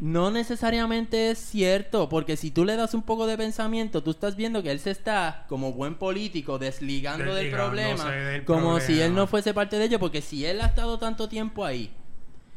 [0.00, 4.36] No necesariamente es cierto, porque si tú le das un poco de pensamiento, tú estás
[4.36, 9.14] viendo que él se está, como buen político, desligando del problema, del como si él
[9.14, 11.90] no fuese parte de ello, porque si él ha estado tanto tiempo ahí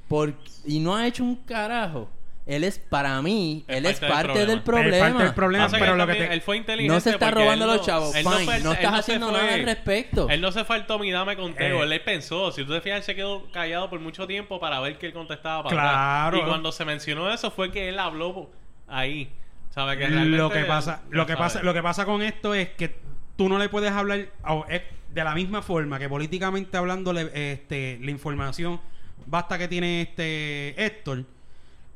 [0.07, 2.09] por- y no ha hecho un carajo,
[2.45, 4.99] él es, para mí, él es parte del Es problema.
[5.07, 6.33] parte del problema, Pasa que pero él lo que también- te...
[6.35, 8.59] él fue inteligente No se está porque robando él los chavos, él no fine, fue-
[8.59, 10.29] no él estás se haciendo fue- nada al respecto.
[10.29, 11.93] Él no se faltó mi dame con Tego, Eh.
[11.95, 12.51] él pensó.
[12.51, 15.13] Si tú te fijas, él se quedó callado por mucho tiempo para ver que él
[15.13, 16.27] contestaba para Claro.
[16.27, 16.41] atrás.
[16.43, 18.49] Y cuando se mencionó eso fue que él habló
[18.87, 19.31] ahí.
[19.69, 19.97] ¿Sabe?
[19.97, 21.43] Que lo que pasa él lo que sabe.
[21.43, 22.95] pasa lo que pasa con esto es que
[23.35, 27.53] tú no le puedes hablar o es de la misma forma que políticamente hablando le-
[27.53, 28.79] este la información
[29.25, 31.23] basta que tiene este Héctor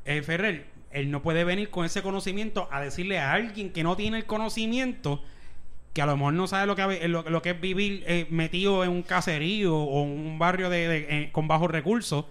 [0.08, 3.94] eh, Ferrer él no puede venir con ese conocimiento a decirle a alguien que no
[3.96, 5.22] tiene el conocimiento
[5.92, 8.84] que a lo mejor no sabe lo que, lo, lo que es vivir eh, metido
[8.84, 12.24] en un caserío o en un barrio de, de- eh, con bajos recursos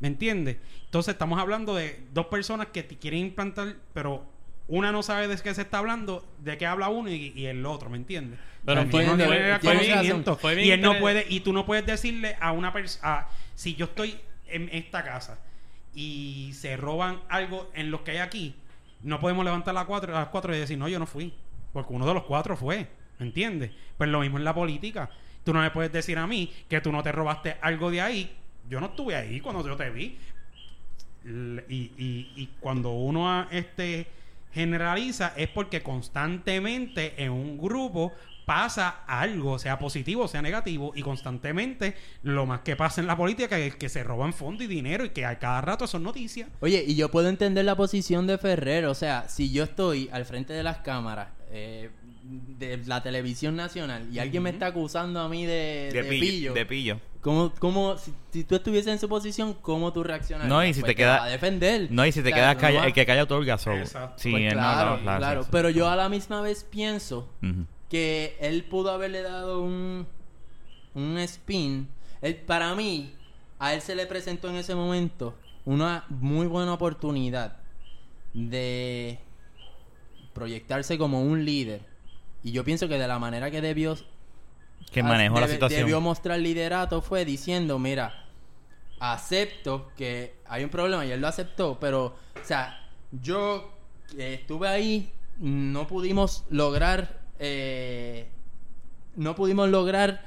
[0.00, 0.58] ¿Me entiendes?
[0.84, 4.24] Entonces estamos hablando de dos personas que te quieren implantar, pero
[4.68, 7.66] una no sabe de qué se está hablando, de qué habla uno y, y el
[7.66, 8.38] otro, ¿me entiendes?
[8.64, 9.36] Pero fue- no fue-
[9.96, 10.22] bien
[10.66, 14.20] y él no puede, y tú no puedes decirle a una persona, si yo estoy
[14.46, 15.40] en esta casa
[15.98, 18.54] y se roban algo en los que hay aquí,
[19.02, 21.34] no podemos levantar a las cuatro, a las cuatro y decir, no, yo no fui,
[21.72, 22.86] porque uno de los cuatro fue,
[23.18, 23.72] ¿me entiendes?
[23.96, 25.10] Pues lo mismo en la política.
[25.42, 28.36] Tú no me puedes decir a mí que tú no te robaste algo de ahí.
[28.68, 30.16] Yo no estuve ahí cuando yo te vi.
[31.24, 34.06] Y, y, y cuando uno ah, este
[34.52, 38.12] generaliza es porque constantemente en un grupo
[38.48, 43.58] pasa algo, sea positivo, sea negativo, y constantemente lo más que pasa en la política
[43.58, 46.48] es que se roban fondos y dinero y que a cada rato son noticias.
[46.60, 48.86] Oye, y yo puedo entender la posición de Ferrer.
[48.86, 51.90] O sea, si yo estoy al frente de las cámaras eh,
[52.22, 56.20] de la televisión nacional y alguien me está acusando a mí de, De de pillo.
[56.20, 57.00] pillo, De pillo.
[57.20, 60.48] ¿cómo, cómo, si, si tú estuvieses en su posición, ¿cómo tú reaccionarías?
[60.50, 61.88] No, y si Pues te queda- a defender.
[61.90, 63.58] No, y si te quedas no vas- el que calla otorga.
[63.58, 64.14] so- Exacto.
[64.18, 65.42] Sí, Pues no, claro, no, claro.
[65.42, 65.48] sí.
[65.52, 67.28] Pero yo a la misma vez pienso.
[67.90, 70.06] Que él pudo haberle dado un,
[70.94, 71.88] un spin.
[72.20, 73.14] Él- para mí,
[73.58, 75.34] a él se le presentó en ese momento
[75.64, 77.56] una muy buena oportunidad
[78.34, 79.18] de
[80.32, 81.82] proyectarse como un líder.
[82.42, 83.96] Y yo pienso que de la manera que debió
[84.92, 85.80] Que manejó la situación.
[85.80, 88.24] Debió mostrar liderato fue diciendo, mira,
[89.00, 92.80] acepto que hay un problema y él lo aceptó, pero, o sea,
[93.10, 93.72] yo
[94.10, 98.28] que estuve ahí, no pudimos lograr, eh,
[99.16, 100.22] no pudimos lograr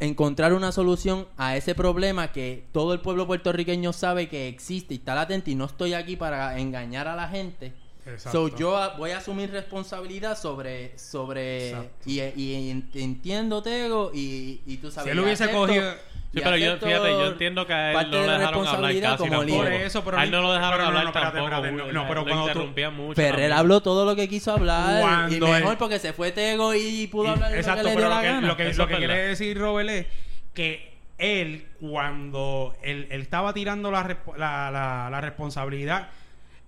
[0.00, 4.98] encontrar una solución a ese problema que todo el pueblo puertorriqueño sabe que existe y
[4.98, 7.72] está latente y no estoy aquí para engañar a la gente.
[8.06, 8.48] Exacto.
[8.50, 11.74] So, yo voy a asumir responsabilidad sobre sobre
[12.04, 15.94] y, y en- entiendo Tego y, y tú sabes Si él y hubiese acepto- cogido-
[16.34, 18.52] y Sí, pero yo, fíjate, yo entiendo que a él no lo la dejaron hablar
[18.54, 19.62] responsabilidad casi como tampoco.
[19.62, 21.54] Por eso, pero a él no lo dejaron pero no, no, hablar espérate, tampoco.
[21.66, 23.14] espérate, no, pero lo cuando tú- interrumpían mucho.
[23.14, 23.52] Ferrer también.
[23.52, 27.06] habló todo lo que quiso hablar y Cuando mejor él- porque se fue Tego y
[27.06, 28.46] pudo Y- hablar de Exacto, lo que le pero dio lo la que, gana.
[28.48, 30.06] lo que, Eso lo es que quiere decir Robert es
[30.54, 34.02] que él, cuando él, él estaba tirando la,
[34.36, 36.08] la, la, la responsabilidad,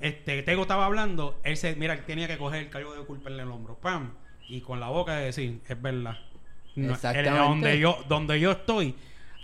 [0.01, 3.31] este Tego estaba hablando, él se, mira, él tenía que coger el cargo de culpa
[3.31, 4.13] en el hombro, pam,
[4.49, 6.19] y con la boca de decir, es verdad.
[6.75, 7.31] No, Exactamente.
[7.31, 8.95] el- donde yo, donde yo estoy,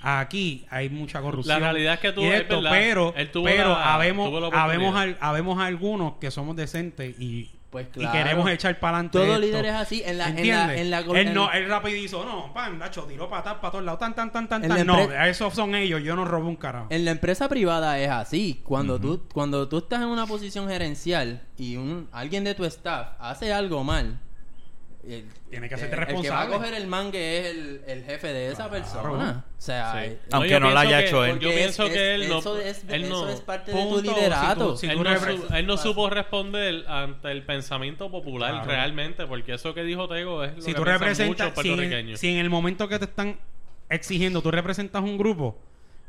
[0.00, 1.60] aquí hay mucha corrupción.
[1.60, 4.28] La realidad es que tú- y es esto, verdad, pero, él tuvo pero la- habemos,
[4.28, 5.18] tuvo la habemos, oportunidad.
[5.22, 8.12] al- habemos algunos que somos decentes y, Pues y claro.
[8.12, 9.18] queremos echar para adelante.
[9.18, 9.38] Todo esto.
[9.38, 10.80] líder es así en la en la, ¿Entiendes?
[10.80, 14.14] en la él no, él rapidito, no, pan, Nacho, tiró patas para todos lados, tan,
[14.14, 14.86] tan, tan, tan, tan.
[14.86, 16.88] No, esos son ellos, yo no robo un carajo.
[16.90, 18.60] En la empresa privada es así.
[18.62, 23.12] Cuando tú cuando tú estás en una posición gerencial y un alguien de tu staff
[23.18, 24.20] hace algo mal,
[25.06, 26.56] el, Tiene que hacerte el- El que va a responsable.
[26.56, 28.70] coger el mangue es el, el jefe de esa Claro.
[28.70, 29.44] persona.
[29.58, 29.98] O sea, Sí.
[30.10, 31.38] eh, Aunque no lo pienso haya que- hecho él.
[31.40, 34.08] Yo pienso es- que él no, eso es, él no, eso es parte Punto, de
[34.08, 34.76] tu liderato.
[34.76, 38.66] si tú- él, tú no su- él no supo responder ante el pensamiento popular Claro.
[38.70, 41.76] realmente, porque eso que dijo Tego es lo si que tú representas, muchos si en,
[41.76, 42.20] puertorriqueños.
[42.20, 43.38] si en el momento que te están
[43.88, 45.58] exigiendo tú representas un grupo,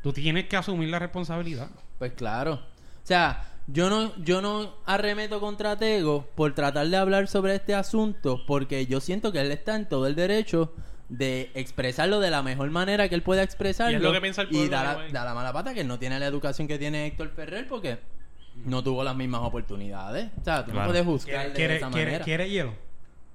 [0.03, 1.69] tú tienes que asumir la responsabilidad.
[1.99, 2.53] Pues claro.
[2.53, 7.73] O sea, yo no, yo no arremeto contra Tego por tratar de hablar sobre este
[7.75, 10.73] asunto, porque yo siento que él está en todo el derecho
[11.09, 13.93] de expresarlo de la mejor manera que él pueda expresarlo.
[13.93, 15.87] Y es lo que piensa el pueblo, da, la, da la mala pata que él
[15.87, 17.99] no tiene la educación que tiene Héctor Ferrer porque
[18.65, 20.29] no tuvo las mismas oportunidades.
[20.41, 20.89] O sea, tú no Claro.
[20.89, 22.25] puedes juzgar de ¿Quiere, esa quiere, manera.
[22.25, 22.73] quiere hielo?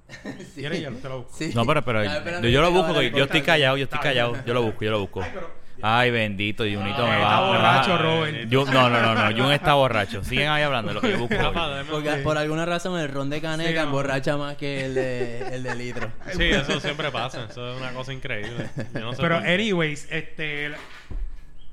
[0.53, 0.61] Sí.
[0.61, 0.97] ¿Quiere hielo?
[0.97, 1.37] Te lo busco.
[1.37, 1.51] Sí.
[1.53, 3.99] No, pero, pero Estaba esperando yo, yo lo busco, el yo estoy callado, yo estoy
[3.99, 5.21] callado, yo lo busco, yo lo busco.
[5.21, 7.39] Ay, pero- Ay, bendito, Junito me Está va.
[7.41, 8.45] va- borracho, Robert.
[8.51, 10.23] No, no, no, no, Jun está borracho.
[10.23, 11.35] Siguen ahí hablando, lo que yo busco.
[11.35, 13.81] Dame- Porque por alguna razón el ron de caneca Sí, no.
[13.83, 16.11] emborracha más que el de, el de litro.
[16.35, 17.45] Sí, eso siempre pasa.
[17.49, 18.69] Eso es una cosa increíble.
[18.93, 19.53] Yo no sé Pero, por qué.
[19.53, 20.71] anyways, este.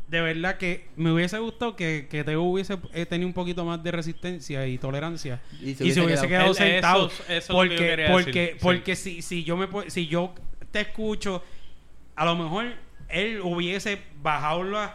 [0.09, 3.83] De verdad que me hubiese gustado que, que Teo hubiese eh, tenido un poquito más
[3.83, 5.41] de resistencia y tolerancia.
[5.61, 6.29] Y se se, hubiese quedado.
[6.29, 7.07] quedado Él- sentado.
[7.09, 8.59] eso- eso es lo que yo porque quería porque, decir, sí.
[8.63, 10.33] porque si, si, yo me, pu- si yo
[10.71, 11.43] te escucho,
[12.15, 12.67] a lo mejor
[13.09, 14.95] él hubiese bajado la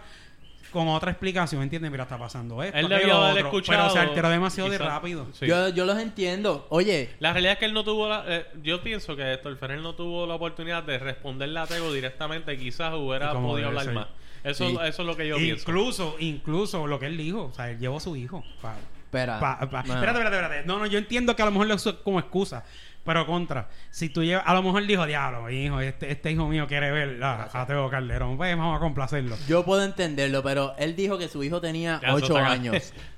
[0.72, 1.92] con otra explicación, ¿entiendes?
[1.92, 2.78] Mira, está pasando esto.
[2.78, 3.58] Él debió haber otro.
[3.60, 3.78] escuchado.
[3.78, 5.28] Pero se alteró demasiado de rápido.
[5.34, 5.46] sí.
[5.46, 6.66] Yo, yo los entiendo.
[6.70, 8.24] Oye, La realidad es que él no tuvo la...
[8.26, 12.58] eh, yo pienso que Héctor Ferrer no tuvo la oportunidad de responderle a Tego directamente.
[12.58, 13.94] Quizás hubiera podido hablar ser.
[13.94, 14.08] más.
[14.46, 14.78] Eso, Sí.
[14.86, 15.62] eso es lo que yo pienso.
[15.70, 17.48] incluso, incluso lo que él dijo.
[17.48, 18.42] O sea, él llevó a su hijo.
[18.62, 19.42] pa- espera.
[19.42, 19.94] Pa- pa- Bueno.
[19.96, 20.68] Espérate, espérate, espérate.
[20.68, 22.64] No, no, yo entiendo que a lo mejor lo uso como excusa.
[23.04, 26.48] Pero contra, si tú llevas, a lo mejor dijo, diablo, mi hijo, este, este hijo
[26.48, 29.36] mío quiere ver a, a Teo Calderón, pues vamos a complacerlo.
[29.48, 32.94] Yo puedo entenderlo, pero él dijo que su hijo tenía Ya, eso 8 está años.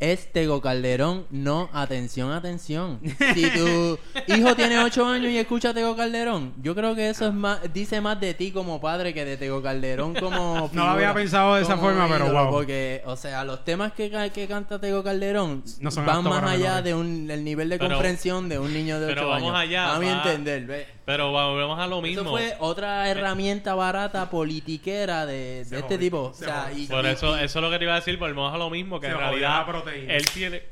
[0.00, 2.98] Es Tego Calderón, no, atención, atención.
[3.34, 7.28] Si tu hijo tiene 8 años y escucha a Tego Calderón, yo creo que eso
[7.28, 10.90] es más, dice más de ti como padre que de Tego Calderón como No lo
[10.90, 12.50] había pensado de esa forma, pero wow.
[12.50, 16.58] Porque, o sea, los temas que, que canta Tego Calderón No son van más allá
[16.82, 16.84] menores.
[16.84, 19.68] de un, del nivel de Pero- comprensión de un niño de 8 pero vamos años.
[19.68, 20.86] allá, a mi entender, ¿ves?
[21.04, 22.22] Pero volvemos a lo mismo.
[22.22, 26.18] Eso fue otra herramienta barata politiquera de, este jodió, tipo.
[26.22, 27.96] O se sea, y, Por y- eso, y- eso es lo que te iba a
[27.96, 28.18] decir.
[28.18, 29.00] Volvemos a lo mismo.
[29.00, 30.62] Que en realidad él tiene...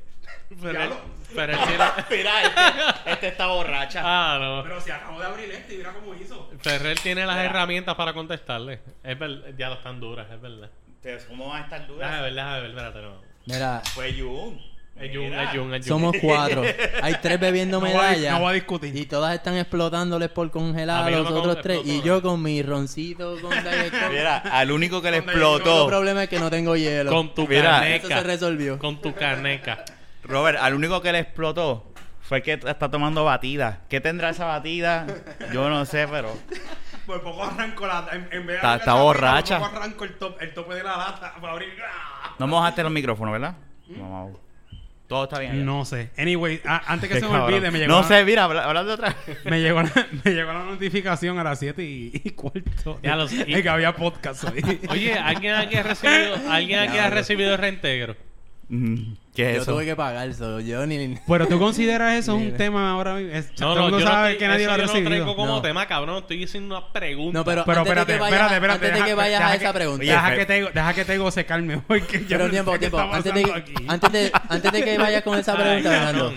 [0.61, 1.01] Pero él, lo-
[1.35, 1.85] pero él tiene...
[2.11, 4.01] Mira, este, este está borracha.
[4.05, 4.63] Ah, no.
[4.63, 6.51] Pero si acabo de abrir este y mira cómo hizo.
[6.61, 8.81] Ferrer tiene las herramientas para contestarle.
[9.03, 10.71] Es verdad, ya lo están duras, es verdad.
[11.29, 12.23] ¿Cómo van a estar Déjame duras?
[12.23, 13.23] ver, déjame ver, espérate, no.
[13.47, 14.61] Mira, Fue Jun.
[14.99, 15.45] Es Jun, Mira.
[15.45, 15.89] es Jun, es Jun.
[15.89, 16.63] somos cuatro.
[17.03, 18.33] Hay tres bebiendo No voy a- medallas.
[18.35, 18.95] no voy a discutir.
[18.95, 21.81] Y todas están explotándoles por congelar A a mí no los me otros tres.
[21.85, 24.11] Y yo con mi roncito con Diet Coke.
[24.11, 25.87] Mira, al único que le El explotó.
[25.87, 27.11] problema es que no tengo hielo.
[27.11, 27.89] Con tu Mira.
[27.89, 28.27] Eso se caneca.
[28.27, 28.79] resolvió.
[28.79, 29.85] Con tu caneca.
[30.23, 31.87] Robert, al único que le explotó
[32.21, 33.81] fue el que está tomando batida.
[33.89, 35.07] ¿Qué tendrá esa batida?
[35.53, 36.37] Yo no sé, pero.
[37.07, 38.07] Por poco arranco la.
[38.13, 39.59] En, en vez de Está- abrir está la tapita, borracha.
[39.61, 41.71] Por poco arranco el, top, el tope de la lata para abrir.
[41.83, 42.35] ¡ah!
[42.39, 43.55] No mojaste los micrófonos, ¿verdad?
[43.89, 44.37] Vamos.
[45.11, 45.53] Todo está bien.
[45.53, 45.63] allá.
[45.65, 46.11] No sé.
[46.17, 47.53] Anyway, a- antes que se me cabrón.
[47.53, 49.17] olvide, me llegó, No sé, mira, habla- hablando de otra.
[49.45, 49.91] me, llegó la,
[50.25, 52.99] me llegó la notificación a las 7 y, y cuarto.
[53.03, 53.45] Ya lo sé.
[53.45, 54.63] de que había podcast hoy.
[54.89, 58.17] Oye, ¿alguien aquí ha recibido, ¿alguien aquí ha recibido el reintegro?
[58.73, 59.73] Mm, ¿Qué es Yo eso?
[59.73, 60.61] tuve que pagar eso.
[60.61, 61.17] Yo ni.
[61.27, 63.33] Pero tú consideras eso un tema ahora mismo.
[63.33, 65.09] Es- No, no, yo no, que nadie lo ha yo no recibido.
[65.11, 65.61] traigo como No.
[65.63, 66.19] tema, cabrón.
[66.19, 67.37] Estoy haciendo una pregunta.
[67.39, 68.73] No, pero, Pero antes espérate, de que vayas, espérate, espérate.
[68.75, 70.03] antes de deja- que vayas deja a esa que- pregunta.
[70.03, 72.99] Oye, Deja que te, deja que te secarme Pero no tiempo, sé tiempo.
[73.01, 73.53] Antes de,
[73.89, 76.35] antes, de, antes de que vayas con esa pregunta, Fernando.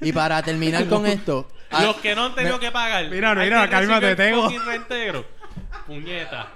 [0.00, 1.46] Y para terminar con esto.
[1.70, 3.10] ah, Los que no han tenido que pagar.
[3.10, 4.14] Mira, ¿alguien mira, cálmate,
[4.64, 5.24] reintegro?
[5.86, 6.48] Puñeta.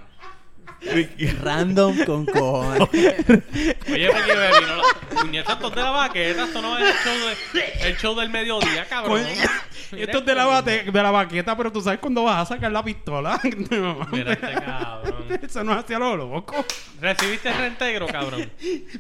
[1.43, 2.89] Random con cojones.
[2.91, 5.21] Oye, Ricky Baby, no la...
[5.21, 6.45] Puñeta, esto es de la vaqueta.
[6.45, 7.89] Esto no es el show, de...
[7.89, 9.23] el show del mediodía, cabrón.
[9.23, 12.55] Coño, Esto es de la, bate- de la baqueta, pero tú sabes cuándo vas a
[12.55, 13.39] sacar la pistola.
[14.13, 15.25] Mira este cabrón.
[15.43, 16.65] Eso no es hacia lo loco.
[17.01, 18.51] ¿Recibiste el reintegro, cabrón?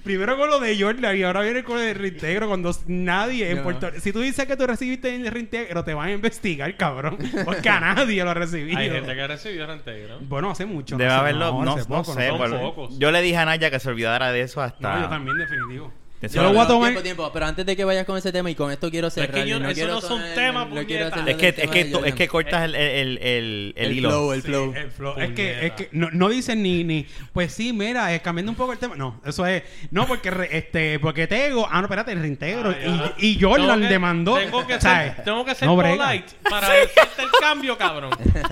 [0.03, 3.62] Primero con lo de Jordan y ahora viene con el reintegro cuando nadie en No.
[3.62, 7.18] Puerto Si tú dices que tú recibiste el reintegro, te van a investigar, cabrón.
[7.45, 8.78] Porque a nadie lo ha recibido.
[8.78, 10.18] Hay gente que recibió reintegro.
[10.22, 10.97] Bueno, hace mucho.
[10.97, 12.28] Debe sé, haberlo, no, no poco, sé.
[12.30, 12.98] pocos.
[12.98, 14.94] yo le dije a Naya que se olvidara de eso hasta.
[14.96, 15.92] No, yo también, definitivo.
[16.22, 16.88] Eso Yo lo voy a tomar.
[16.90, 17.30] Tiempo, tiempo.
[17.32, 19.42] Pero antes de que vayas con ese tema, y con esto quiero cerrar.
[19.46, 22.64] yo- y no eso no son temas, no Es que, es que, es que cortas
[22.64, 24.10] el, el, el, el, el El hilo.
[24.10, 24.74] flow, el Sí, flow.
[24.76, 25.14] el flow.
[25.18, 28.56] Es que, es que no, no dicen ni, ni, pues sí, mira, eh, cambiando un
[28.56, 28.96] poco el tema.
[28.96, 29.62] No, eso es,
[29.92, 32.68] no, porque re- este, porque Tego, ah, no, espérate, el reintegro.
[32.68, 33.14] Ay, ah.
[33.16, 34.34] y, y Jordan Tengo que- demandó.
[34.36, 38.10] Tengo que ser, tengo que ser polite para decirte el cambio, cabrón.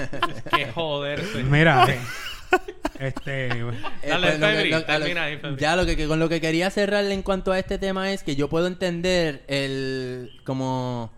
[0.56, 1.42] que joderse.
[1.42, 1.98] Mira, eh,
[2.98, 3.48] este,
[4.08, 5.60] Dale, lo que- Febri, lo- a lo- termina ahí, Febri.
[5.60, 8.22] Ya lo que, que- con lo que quería cerrar en cuanto a este tema es
[8.22, 11.10] que yo puedo entender el como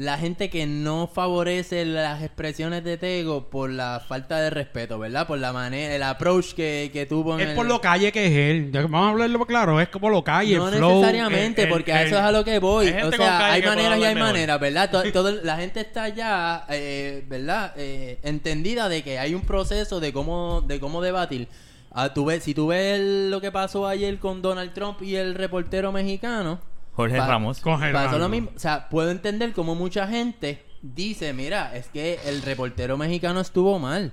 [0.00, 5.26] la gente que no favorece las expresiones de Tego por la falta de respeto, ¿verdad?
[5.26, 8.26] Por la manera, el approach que, que tuvo en es el- por lo calle que
[8.26, 8.70] es él.
[8.72, 11.00] Vamos a hablarlo claro, es como lo calle, no el flow.
[11.00, 12.90] necesariamente, el- el- porque a eso es a lo que voy.
[12.90, 14.30] O sea, hay maneras y hay mejor.
[14.30, 14.88] maneras, ¿verdad?
[14.90, 17.72] To- todo- la gente está ya, eh, ¿verdad?
[17.76, 21.48] Eh, entendida de que hay un proceso de cómo, de cómo debatir.
[21.90, 25.34] Ah, tú ves, si tú ves lo que pasó ayer con Donald Trump y el
[25.34, 26.60] reportero mexicano,
[26.98, 27.60] Jorge pa- Ramos.
[27.92, 28.50] Pasó lo mismo.
[28.54, 33.78] O sea, puedo entender cómo mucha gente dice, mira, es que el reportero mexicano estuvo
[33.78, 34.12] mal.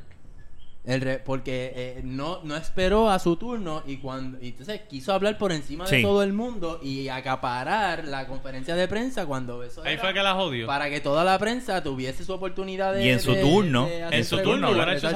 [0.87, 5.13] El re- porque eh, no, no esperó a su turno y cuando y entonces quiso
[5.13, 9.81] hablar por encima de todo el mundo y acaparar la conferencia de prensa cuando eso
[9.83, 10.67] Ahí era fue que la jodió.
[10.67, 13.99] para que toda la prensa tuviese su oportunidad de Y en su de- turno, de
[14.17, 14.69] en su turno,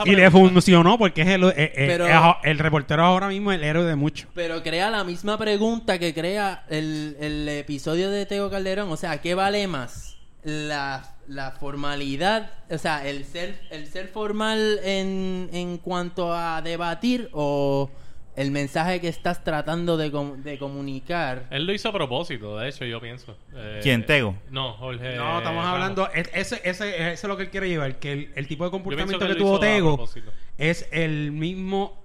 [0.06, 3.60] Y le funcionó porque es el, eh, eh, Pero- es- el reportero ahora mismo es
[3.60, 4.28] el héroe de muchos.
[4.34, 8.90] Pero crea la misma pregunta que crea el, el episodio de Tego Calderón.
[8.92, 10.18] O sea, ¿qué vale más?
[10.44, 17.30] La, la formalidad, o sea, el ser, el ser formal en, en cuanto a debatir
[17.34, 17.90] o
[18.36, 21.46] el mensaje que estás tratando de, com- de comunicar.
[21.52, 23.36] Él lo hizo a propósito, de hecho, yo pienso.
[23.54, 24.36] Eh, ¿Quién, Tego?
[24.50, 25.16] No, Jorge.
[25.18, 25.66] No, estamos Ramos.
[25.74, 26.10] hablando.
[26.14, 28.00] es- Ese, ese, ese es lo que él quiere llevar.
[28.00, 30.08] Que el, el tipo de comportamiento que tuvo Tego
[30.58, 32.02] es el mismo.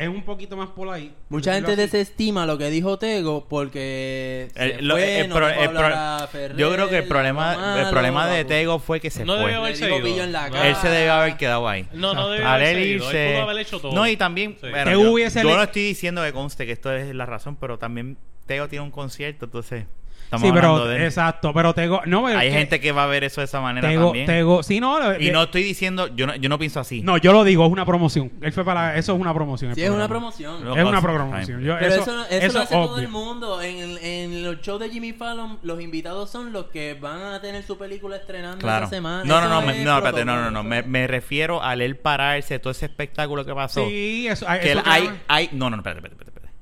[0.00, 1.12] Es un poquito más por ahí.
[1.28, 5.46] Mucha gente desestima lo que dijo Tego porque se El- lo- fue, el no pro-
[5.48, 8.44] dejó el hablar pro- a Ferrer, yo creo que el le problema, el problema de.
[8.46, 9.42] Tego fue que se No fue.
[9.42, 9.76] debió haber
[10.24, 10.52] en la No.
[10.54, 10.68] cara.
[10.68, 11.86] Él se debió haber quedado ahí.
[11.92, 13.10] No, no debió Al haber él seguido.
[13.10, 13.92] Él irse- pudo haber hecho todo.
[13.94, 14.68] No, y también, Sí.
[14.70, 17.56] bueno, Tego yo, hubiese yo no estoy diciendo que conste que esto es la razón,
[17.56, 19.84] pero también Tego tiene un concierto, entonces
[20.30, 21.52] estamos Sí, hablando pero de exacto.
[21.52, 22.02] Pero Tego.
[22.06, 24.04] No, pero Hay es que gente que va a ver eso de esa manera Tego,
[24.06, 24.26] también.
[24.26, 24.62] Tego.
[24.62, 24.98] Sí, no.
[25.18, 27.02] y eh, no estoy diciendo, yo no, yo no pienso así.
[27.02, 28.30] No, yo lo digo, es una promoción.
[28.40, 28.96] Él fue para.
[28.96, 29.74] Eso es una promoción.
[29.74, 30.64] Sí, es una promoción.
[30.64, 31.60] No, Es una promoción.
[31.62, 33.60] Yo- Pero eso, eso, eso, eso lo es hace todo el mundo.
[33.62, 37.62] En, en los shows de Jimmy Fallon, los invitados son los que van a tener
[37.64, 38.86] su película estrenando Claro.
[38.86, 39.24] esa semana.
[39.24, 40.62] No, no, no, me- no, espérate, no, no, no.
[40.62, 43.84] Me, me refiero al él pararse, todo ese espectáculo que pasó.
[43.86, 44.46] Sí, eso.
[44.46, 46.54] que eso él- que- hay, hay, no, no, no, espérate, espérate, espérate, espérate.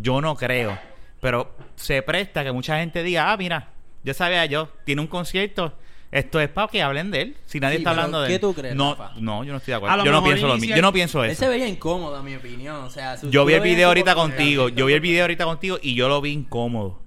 [0.00, 0.78] Yo no creo,
[1.20, 3.68] pero se presta que mucha gente diga, ah, mira,
[4.04, 5.74] yo sabía yo, tiene un concierto,
[6.10, 7.36] esto es para que hablen de él.
[7.46, 8.40] Si nadie Sí, está hablando de ¿qué él.
[8.40, 9.12] tú crees, No, Rafa?
[9.18, 10.04] no, yo no estoy de acuerdo.
[10.04, 10.74] Yo no pienso lo mismo.
[10.74, 11.40] Yo no pienso Él eso.
[11.44, 12.76] se veía incómodo, a mi opinión.
[12.82, 15.78] O sea, su- Yo vi el video ahorita contigo, yo vi el video ahorita contigo
[15.80, 17.00] y yo lo vi incómodo.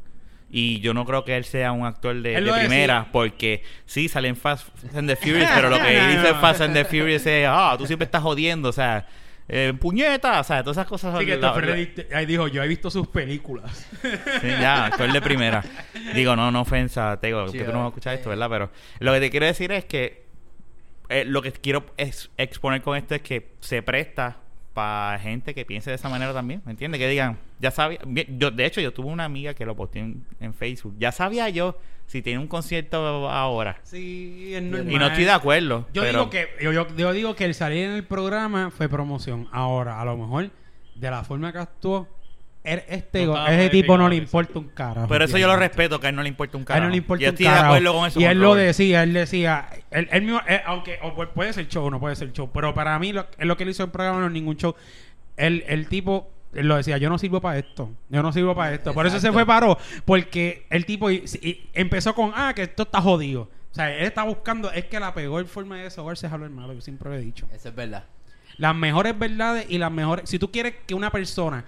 [0.55, 2.67] Y yo no creo que él sea un actor de, Él de decía.
[2.67, 6.75] primera, porque sí, salen en Fast and the Furious, pero lo que dice Fast and
[6.75, 9.07] the Furious es, ah, tú siempre estás jodiendo, o sea,
[9.49, 11.19] eh, puñeta, o sea, todas esas cosas.
[11.19, 13.87] Sí, que la- la- ahí dijo, yo he visto sus películas.
[14.01, 15.63] Sí, ya, actor de primera.
[16.15, 18.29] Digo, no, no ofensa, te digo, Sí, que tú no vas a eh, escuchar esto,
[18.29, 18.35] eh.
[18.35, 18.49] ¿verdad?
[18.49, 18.69] Pero
[18.99, 20.23] lo que te quiero decir es que
[21.09, 24.37] eh, lo que quiero es exponer con esto es que se presta
[24.73, 26.99] para gente que piense de esa manera también, ¿me entiendes?
[26.99, 27.99] Que digan, ya sabía,
[28.37, 31.47] yo de hecho yo tuve una amiga que lo posteó en, en Facebook, ya sabía
[31.49, 33.79] yo si tiene un concierto ahora.
[33.83, 35.87] Sí, es Y no estoy de acuerdo.
[35.93, 38.89] Yo pero- digo que yo, yo, yo digo que el salir en el programa fue
[38.89, 39.47] promoción.
[39.51, 40.49] Ahora, a lo mejor
[40.95, 42.07] de la forma que actuó
[42.63, 45.07] este, No ese tipo no le importa un carajo.
[45.07, 46.83] Pero eso yo lo respeto, que a él no le importa un A él carajo.
[46.85, 47.73] no le importa yo un estoy de carajo.
[47.73, 48.19] acuerdo con eso.
[48.19, 48.67] Y con él lo Robert.
[48.67, 52.15] decía, él decía, él, él mismo, eh, aunque o puede ser show o no puede
[52.15, 54.27] ser show, pero para mí lo, es lo que él hizo en el programa no
[54.27, 54.75] es ningún show.
[55.35, 58.73] El, el tipo él lo decía, yo no sirvo para esto, yo no sirvo para
[58.75, 58.93] esto.
[58.93, 62.83] Por eso se fue paró, porque el tipo y- y empezó con, ah, que esto
[62.83, 63.49] está jodido.
[63.71, 66.73] O sea, él está buscando, es que la pegó forma de desahogarse es hablar malo,
[66.73, 67.47] yo siempre lo he dicho.
[67.51, 68.03] Eso es verdad.
[68.57, 70.29] Las mejores verdades y las mejores...
[70.29, 71.65] Si tú quieres que una persona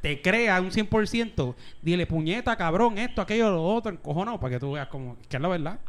[0.00, 4.72] te crea un 100%, dile puñeta, cabrón, esto, aquello, lo otro, encojonado, para que tú
[4.72, 5.80] veas como que es la verdad.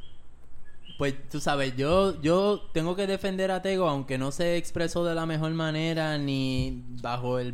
[0.97, 5.15] Pues tú sabes, yo, yo tengo que defender a Tego, aunque no se expresó de
[5.15, 7.53] la mejor manera ni bajo el,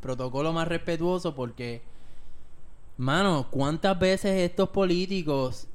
[0.00, 1.82] protocolo más respetuoso, porque,
[2.96, 5.68] mano, ¿cuántas veces estos políticos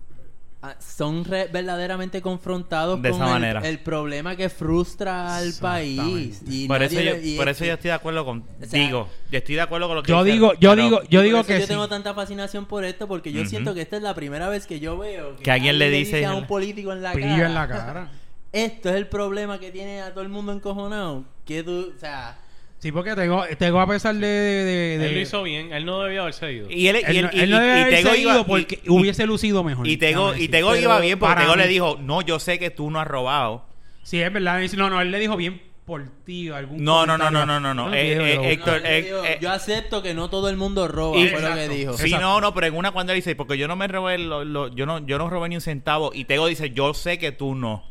[0.80, 3.60] son re- verdaderamente confrontados De con esa el, manera.
[3.68, 6.42] el problema que frustra al país?
[6.48, 8.40] Y Por eso, yo, le- por es- eso yo estoy de acuerdo con...
[8.62, 11.02] O sea, digo, yo estoy de acuerdo con lo que Yo digo, yo pero digo,
[11.04, 11.68] yo Por digo eso que yo sí.
[11.68, 14.80] tengo tanta fascinación por esto porque yo siento que esta es la primera vez que
[14.80, 18.12] yo veo Que alguien le dice- a un político en la cara en la cara.
[18.52, 22.38] esto es el problema que tiene a todo el mundo encojonado que tú o sea
[22.80, 24.28] Sí, porque tengo, tengo a pesar de...
[24.28, 25.74] de, de- de- Él lo hizo bien.
[25.74, 26.70] Él no debía haberse ido.
[26.70, 28.80] Y él, y Él, él- no- y- él no y- haberse Tego ido iba- porque
[28.84, 29.88] y- hubiese lucido mejor.
[29.88, 30.48] Y Tego, y.
[30.50, 33.66] Tego iba bien porque Tego le dijo, no, yo sé que tú no has robado.
[34.04, 34.60] Sí, es verdad.
[34.78, 36.50] No, no, él le dijo bien por ti.
[36.50, 37.92] Algún No, no, no, no, no, no, no.
[37.94, 41.42] Eh, eh, Héctor, yo, digo, yo acepto que no todo el mundo roba Y- fue
[41.42, 42.26] lo que dijo Sí, Exacto.
[42.26, 44.68] no, no, pero en una cuando él dice, porque yo no me robé, lo- lo-
[44.76, 46.12] yo no yo no robé ni un centavo.
[46.14, 47.84] Y Tego dice, yo sé que tú no.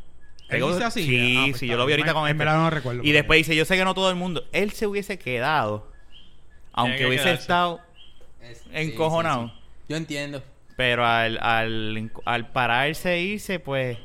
[0.49, 1.05] ¿Él dice así?
[1.05, 2.37] Sí, Ah, pues sí, yo lo vi ahorita con En él.
[2.39, 4.45] verdad no recuerdo, Y después dice, yo sé que no todo el mundo.
[4.53, 5.91] Él se hubiese quedado,
[6.73, 7.43] aunque que hubiese quedarse.
[7.43, 7.81] estado,
[8.43, 9.47] Es- sí, encojonado.
[9.49, 9.85] sí, sí.
[9.89, 10.43] yo entiendo
[10.77, 13.97] pero al, al, al pararse e irse, pues,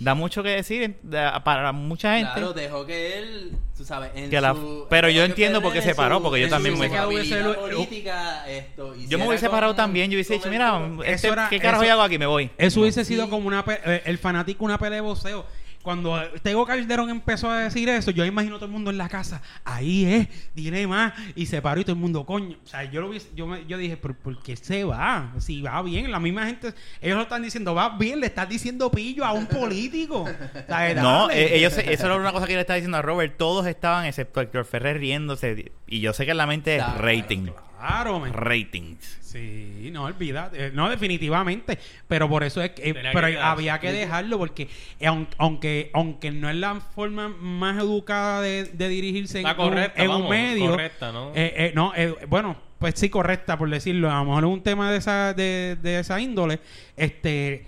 [0.00, 2.30] da mucho que decir da- para mucha gente.
[2.32, 5.82] claro dejó que él tú sabes en Que la- su- pero yo entiendo por qué
[5.82, 10.34] se paró, porque yo también me- política esto yo me hubiese parado también, yo hubiese
[10.34, 12.18] dicho, mira, este, era- ¿qué carajo eso- yo hago aquí?
[12.18, 12.50] Me voy.
[12.58, 15.46] Eso hubiese sido como una eh, el fanático una pelea de boxeo.
[15.88, 19.40] Cuando Tego Calderón empezó a decir eso, yo imagino todo el mundo en la casa,
[19.64, 22.58] ahí es, diré más, y se paró y todo el mundo, coño.
[22.62, 25.32] O sea, yo lo hubiese- yo, me- yo dije, ¿por, por qué se va?
[25.38, 28.90] Si va bien, la misma gente, ellos lo están diciendo, va bien, le estás diciendo
[28.90, 30.24] pillo a un político.
[30.24, 30.28] O
[30.66, 33.38] sea, No, eh, ellos, eso era una cosa que yo le estaba diciendo a Robert.
[33.38, 35.72] Todos estaban, excepto Héctor Ferrer, riéndose.
[35.86, 37.46] Y yo sé que en la mente es Claro, rating.
[37.78, 38.32] Claro, men.
[38.32, 39.18] Ratings.
[39.20, 43.78] Sí, no, olvida, eh, no definitivamente, pero por eso es que, eh, que pero había
[43.78, 44.68] que dejarlo porque
[44.98, 50.02] eh, aun- aunque aunque no es la forma más educada de, de dirigirse en, correcta,
[50.02, 51.28] un, en un vamos, medio, correcta, ¿no?
[51.34, 54.62] eh, eh, no, eh, bueno, pues sí correcta por decirlo, a lo mejor es un
[54.62, 56.60] tema de esa de, de esa índole,
[56.96, 57.66] este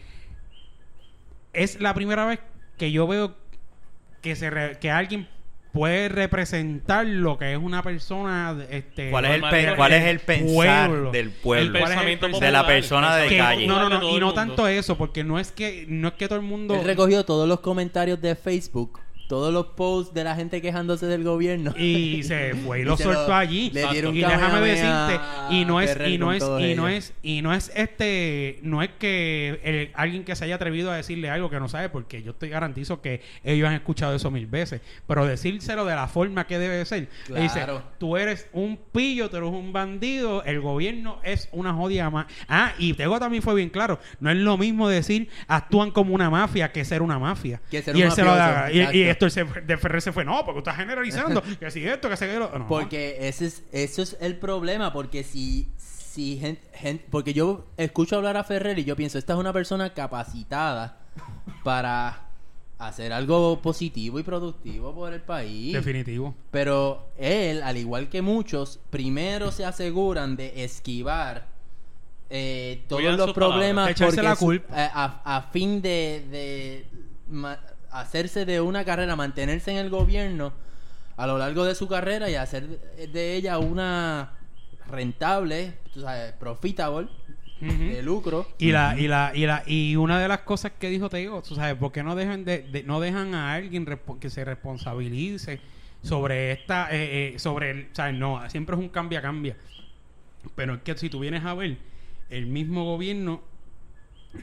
[1.52, 2.40] es la primera vez
[2.78, 3.34] que yo veo
[4.22, 5.28] que se re- que alguien
[5.72, 10.04] puede representar lo que es una persona este ¿Cuál es el, pe- del cuál es
[10.04, 11.10] el pensar pueblo.
[11.12, 11.78] del El pueblo?
[11.78, 13.66] pensamiento de de la persona de el que- calle.
[13.66, 16.26] no, no, no, y el no tanto eso, porque no es que no es que
[16.28, 18.98] todo el mundo él recogió todos los comentarios de Facebook
[19.30, 21.72] todos los posts de la gente quejándose del gobierno.
[21.78, 23.70] Y se fue y Y lo se soltó lo- allí.
[23.72, 25.20] le dieron y déjame decirte
[25.50, 28.90] y no es y no es y no es y no es este no es
[28.98, 32.34] que el- alguien que se haya atrevido a decirle algo que no sabe porque yo
[32.34, 34.80] te garantizo que ellos han escuchado eso mil veces.
[35.06, 37.08] Pero decírselo de la forma que debe ser.
[37.28, 37.82] Le dice Claro.
[37.98, 42.72] tú eres un pillo tú eres un bandido el gobierno es una jodida más ah
[42.78, 44.00] y Tego también fue bien claro.
[44.18, 47.60] No es lo mismo decir actúan como una mafia que ser una mafia.
[47.70, 48.80] Que ser y él se lo da y,
[49.28, 52.24] se, de Ferrer se fue no porque tú estás generalizando que si esto que si
[52.24, 52.66] aquello no.
[52.68, 58.16] Porque ese es, eso es el problema, porque si, si gen- gen- porque yo escucho
[58.16, 60.96] hablar a Ferrer y yo pienso, esta es una persona capacitada
[61.64, 62.26] para
[62.78, 65.74] hacer algo positivo y productivo por el país.
[65.74, 71.46] definitivo Pero él, al igual que muchos, primero se aseguran de esquivar
[72.30, 74.74] eh, todos los problemas porque la su- culpa.
[74.74, 76.86] a, a- a fin de, de
[77.28, 77.60] ma-
[77.90, 80.52] hacerse de una carrera, mantenerse en el gobierno
[81.16, 82.66] a lo largo de su carrera y hacer
[83.12, 84.32] de, ella una
[84.88, 87.08] rentable, tú sabes, profitable,
[87.60, 88.48] de lucro.
[88.58, 91.54] Y la, y la, y la, y una de las cosas que dijo Tego, tú
[91.54, 93.86] sabes, ¿por qué no dejan de, de- no dejan a alguien
[94.18, 95.60] que se responsabilice
[96.02, 99.56] sobre esta, eh, eh, sobre el, sabes, no, siempre es un cambia cambia.
[100.54, 101.76] Pero es que si tú vienes a ver,
[102.30, 103.42] el mismo gobierno,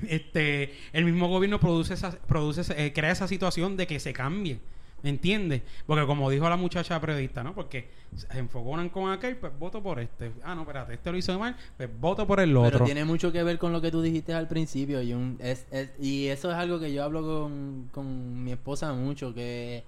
[0.08, 4.60] este, el mismo gobierno produce esa, produce, eh, crea esa situación de que se cambie.
[5.04, 5.62] ¿Me entiendes?
[5.86, 7.54] Porque como dijo la muchacha periodista, ¿no?
[7.54, 10.32] Porque se enfoconan con aquel, pues voto por este.
[10.44, 12.72] Ah, no, espérate, este lo hizo mal, pues voto por el otro.
[12.72, 15.00] Pero tiene mucho que ver con lo que tú dijiste al principio.
[15.04, 18.92] Y, un- es, es- y eso es algo que yo hablo con, con mi esposa
[18.94, 19.36] mucho.
[19.36, 19.84] Que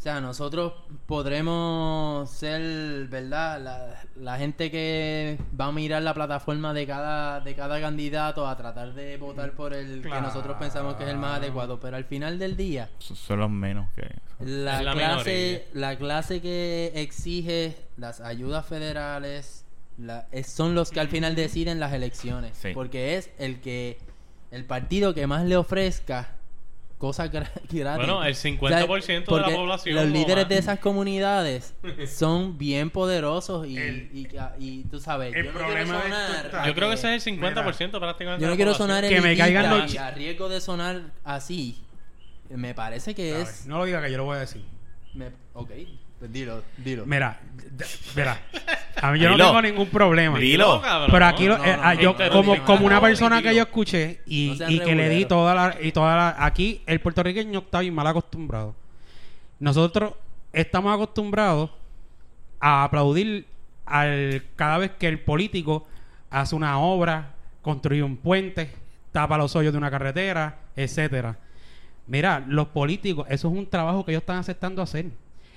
[0.00, 0.72] O sea, nosotros
[1.06, 3.60] podremos ser, ¿verdad?
[3.60, 8.56] La, la gente que va a mirar la plataforma de cada, de cada candidato a
[8.56, 11.78] tratar de votar por el que nosotros pensamos que es el más adecuado.
[11.80, 14.08] Pero al final del día, Son- los menos que...
[14.42, 19.66] la, clase, la clase que exige las ayudas federales
[19.98, 22.56] la- es- son los que al final deciden las elecciones.
[22.56, 22.70] Sí.
[22.72, 23.98] Porque es el que
[24.50, 26.36] el partido que más le ofrezca
[27.00, 27.96] cosas gra- gratis.
[28.06, 30.48] Bueno, el 50% de la población Los o líderes más.
[30.50, 31.74] de esas comunidades
[32.14, 34.28] son bien poderosos y, El- y,
[34.60, 36.94] y tú sabes, el yo no problema de quiero esto sonar a Yo creo que
[36.94, 38.44] ese es el 50% Mira, prácticamente.
[38.44, 41.82] yo no quiero sonar Que me caigan los y a riesgo de sonar así.
[42.50, 43.60] Me parece que ¿sabes?
[43.60, 44.62] es No lo diga que yo lo voy a decir.
[45.14, 45.70] me- ok,
[46.28, 47.06] dilo, dilo.
[47.06, 47.40] Mira,
[48.14, 48.40] mira.
[49.00, 50.38] A mí yo no tengo ningún problema.
[50.38, 50.80] Dilo.
[50.82, 53.00] cabrón, Pero aquí lo- no, eh, no, ah, no, yo como no, como una no,
[53.02, 55.28] persona que yo escuché y, No sean y que le di reguleros.
[55.28, 58.74] toda la y toda la aquí el puertorriqueño está bien mal acostumbrado.
[59.58, 60.14] Nosotros
[60.52, 61.70] estamos acostumbrados
[62.60, 63.46] a aplaudir
[63.86, 65.86] al cada vez que el político
[66.30, 68.70] hace una obra, construye un puente,
[69.12, 71.38] tapa los hoyos de una carretera, etcétera.
[72.06, 75.06] Mira, los políticos, eso es un trabajo que ellos están aceptando hacer.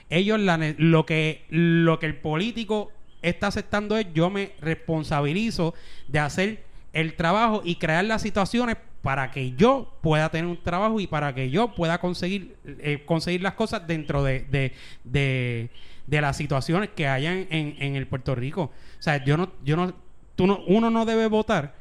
[0.10, 2.92] Ellos la lo que lo que el político
[3.22, 5.74] está aceptando es yo me responsabilizo
[6.08, 11.00] de hacer el trabajo y crear las situaciones para que yo pueda tener un trabajo
[11.00, 14.74] y para que yo pueda conseguir eh, conseguir las cosas dentro de, de,
[15.04, 15.70] de,
[16.08, 18.72] de las situaciones que hayan en, en el Puerto Rico.
[19.00, 19.94] O sea, yo no, yo no,
[20.36, 21.76] tú no, uno no debe votar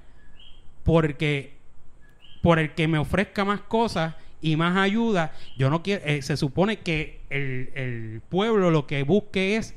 [0.83, 1.53] porque
[2.43, 6.37] por el que me ofrezca más cosas y más ayuda, yo no quiero, eh, se
[6.37, 9.75] supone que el, el pueblo lo que busque es,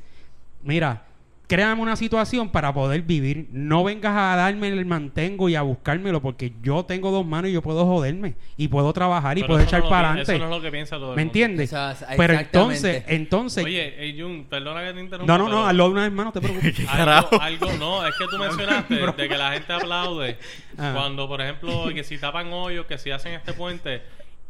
[0.62, 1.04] mira,
[1.48, 6.20] créame una situación para poder vivir, no vengas a darme el mantengo y a buscármelo
[6.20, 9.62] porque yo tengo dos manos y yo puedo joderme y puedo trabajar y Pero puedo
[9.64, 10.38] echar no para pi- Eso adelante.
[10.50, 11.28] no es lo que piensa todo el ¿Me mundo.
[11.38, 11.72] entiendes?
[11.72, 15.38] O sea, Pero entonces, entonces, Oye, Jun, perdona que te interrumpa.
[15.38, 16.80] no, no, no, hazlo una vez más, no te preocupes.
[16.90, 20.38] Algo, no, es que tú mencionaste de que la gente aplaude
[20.78, 20.92] Ah.
[20.96, 24.02] cuando, por ejemplo, que si tapan hoyos, que si hacen este puente.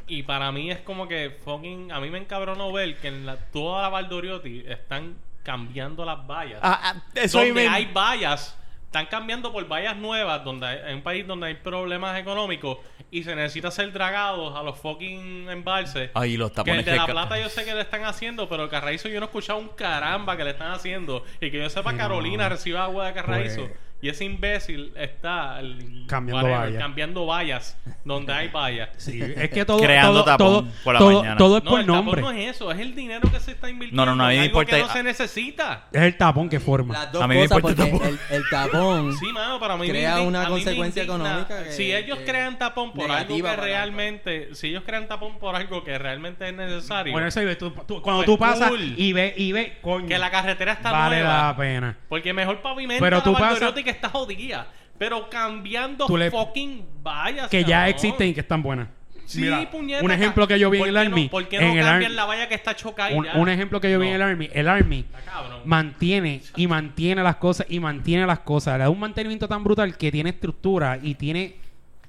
[0.08, 1.90] Y para mí es como que fucking.
[1.92, 6.60] A mí me encabronó ver que en la, toda la Valdoriotti están cambiando las vallas.
[6.62, 10.78] Ah, ah, eso donde ahí me- hay vallas, están cambiando por vallas nuevas, donde hay,
[10.90, 12.78] en un país donde hay problemas económicos
[13.10, 16.10] y se necesita ser dragados a los fucking embalses.
[16.14, 18.48] Ay, los Que tapones el de que La Plata yo sé que le están haciendo,
[18.48, 21.24] pero el Carraízo yo no he escuchado un caramba que le están haciendo.
[21.40, 23.62] Y que yo sepa, Carolina recibe agua de Carraízo.
[23.66, 26.78] Pues- y ese imbécil está el- Cambiando vallas.
[26.82, 28.90] cambiando vallas donde hay vallas.
[28.98, 31.36] Sí, es que todo, Creando todo, tapón todo, por la todo, mañana.
[31.36, 32.20] todo es No, por el tapón nombre.
[32.22, 34.04] no es eso, es el dinero que se está invirtiendo.
[34.04, 35.86] No, no, no, a mí me algo importa- que no se necesita.
[35.92, 36.94] Es el tapón que forma.
[36.94, 38.08] Las dos A mí me cosas, importa el tapón.
[38.30, 42.18] el, el tapón Sí, mano, para mí Crea me una consecuencia económica que- si ellos
[42.18, 46.48] que- crean tapón por algo que realmente, si ellos crean tapón por algo que realmente
[46.48, 48.94] es necesario, Bueno, eso, tú- tú- cuando Pues tú pasas cool.
[48.96, 51.96] y ves, y ves, coño, que la carretera está vale nueva, la pena.
[52.08, 54.66] porque mejor pavimento Pero tú pasas- que está jodida,
[54.98, 57.88] pero cambiando Tú le- fucking vallas Que ya cabrón.
[57.94, 58.88] existen y que están buenas.
[59.24, 61.28] Sí, Mira, puñeta, un ejemplo que yo vi en ¿por el qué Army.
[61.28, 63.34] ¿Por qué en no el cambian Ar- la valla que está chocada y un, ya?
[63.34, 64.22] un ejemplo que yo vi en el.
[64.22, 64.48] Army.
[64.52, 65.62] El Army Está cabrón.
[65.64, 68.74] mantiene y mantiene las cosas y mantiene las cosas.
[68.78, 71.56] Le da un mantenimiento tan brutal que tiene estructura y tiene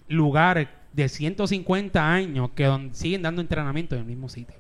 [0.10, 4.56] lugares de 150 años que don- siguen dando entrenamiento en el mismo sitio.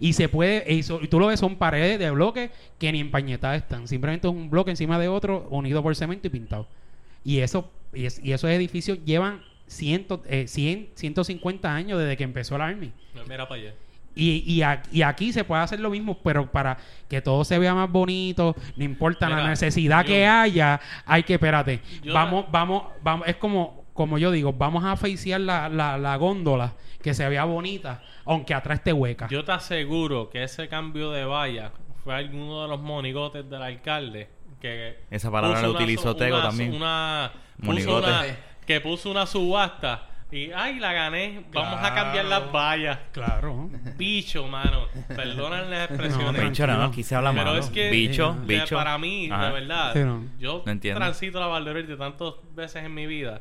[0.00, 3.00] Y se puede, y, so- y tú lo ves, son paredes de bloques que ni
[3.00, 3.88] empañetadas están.
[3.88, 6.66] Simplemente es un bloque encima de otro, unido por cemento y pintado.
[7.24, 12.24] Y eso, y, es- y esos edificios llevan ciento, eh, 100, 150 años desde que
[12.24, 12.92] empezó el Army.
[13.28, 13.74] Mira para allá.
[14.14, 16.78] Y, y, a- y aquí se puede hacer lo mismo, pero para
[17.08, 21.34] que todo se vea más bonito, no importa la necesidad yo- que haya, hay que,
[21.34, 21.80] espérate,
[22.12, 26.72] vamos, vamos, vamos, es como, como yo digo, vamos a facear la, la, la góndola
[27.02, 29.26] que se vea bonita, aunque atrás esté hueca.
[29.28, 31.72] Yo te aseguro que ese cambio de valla
[32.04, 34.28] fue alguno de los monigotes del alcalde
[34.60, 36.74] que Esa palabra la una utilizó Tego una- también.
[36.74, 38.06] Una, puso Monigote.
[38.08, 38.24] una-
[38.66, 42.98] que puso una subasta y ay la gané, vamos a cambiar las vallas.
[43.12, 43.70] Claro.
[43.96, 44.86] Bicho, mano.
[45.14, 46.42] Perdonan las expresiones.
[46.42, 47.58] No, Bicho, no, aquí se habla Pero malo.
[47.58, 48.76] es que bicho, bicho.
[48.76, 49.46] para mí, Ajá.
[49.46, 50.24] de verdad, Sí, no.
[50.38, 50.98] yo No entiendo.
[51.00, 53.40] transito la Valderotti tantas veces en mi vida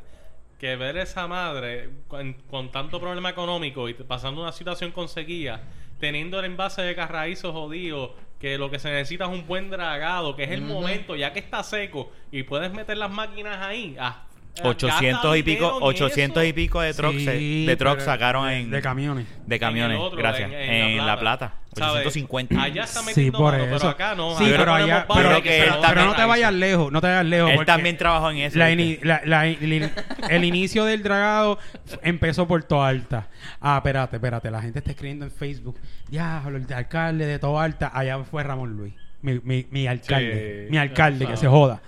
[0.60, 5.62] que ver esa madre con, con tanto problema económico y pasando una situación con sequía,
[6.00, 10.36] teniendo el envase de carraízo jodido, que lo que se necesita es un buen dragado,
[10.36, 14.27] que es el momento, ya que está seco y puedes meter las máquinas ahí, ah,
[14.64, 18.48] 800 Gasta y pico, dinero en 800 y pico de trucks, Sí, de trucks sacaron
[18.48, 19.26] de- en de camiones.
[19.46, 22.08] de camiones, En otro, gracias, en- en, en La La Plata, ¿Sabes?
[22.08, 22.62] 850.
[22.62, 23.78] Allá está Sí, metiendo por mano, eso.
[23.78, 24.38] pero acá no.
[24.38, 26.28] Sí, pero allá, pero, que no te eso.
[26.28, 27.52] vayas lejos, no te vayas lejos.
[27.52, 28.58] Él también trabajó en eso.
[28.58, 28.70] la
[29.04, 31.60] la- la- el, inicio del dragado
[32.02, 33.28] empezó por Toa Alta.
[33.62, 34.50] Ah, espérate, espérate.
[34.52, 35.78] La gente está escribiendo en Facebook.
[36.10, 37.92] Diablo, el alcalde de Toa Alta.
[37.94, 38.94] Allá fue Ramón Luis.
[39.22, 40.66] Mi, mi, mi alcalde.
[40.66, 41.82] Sí, mi alcalde, que se joda.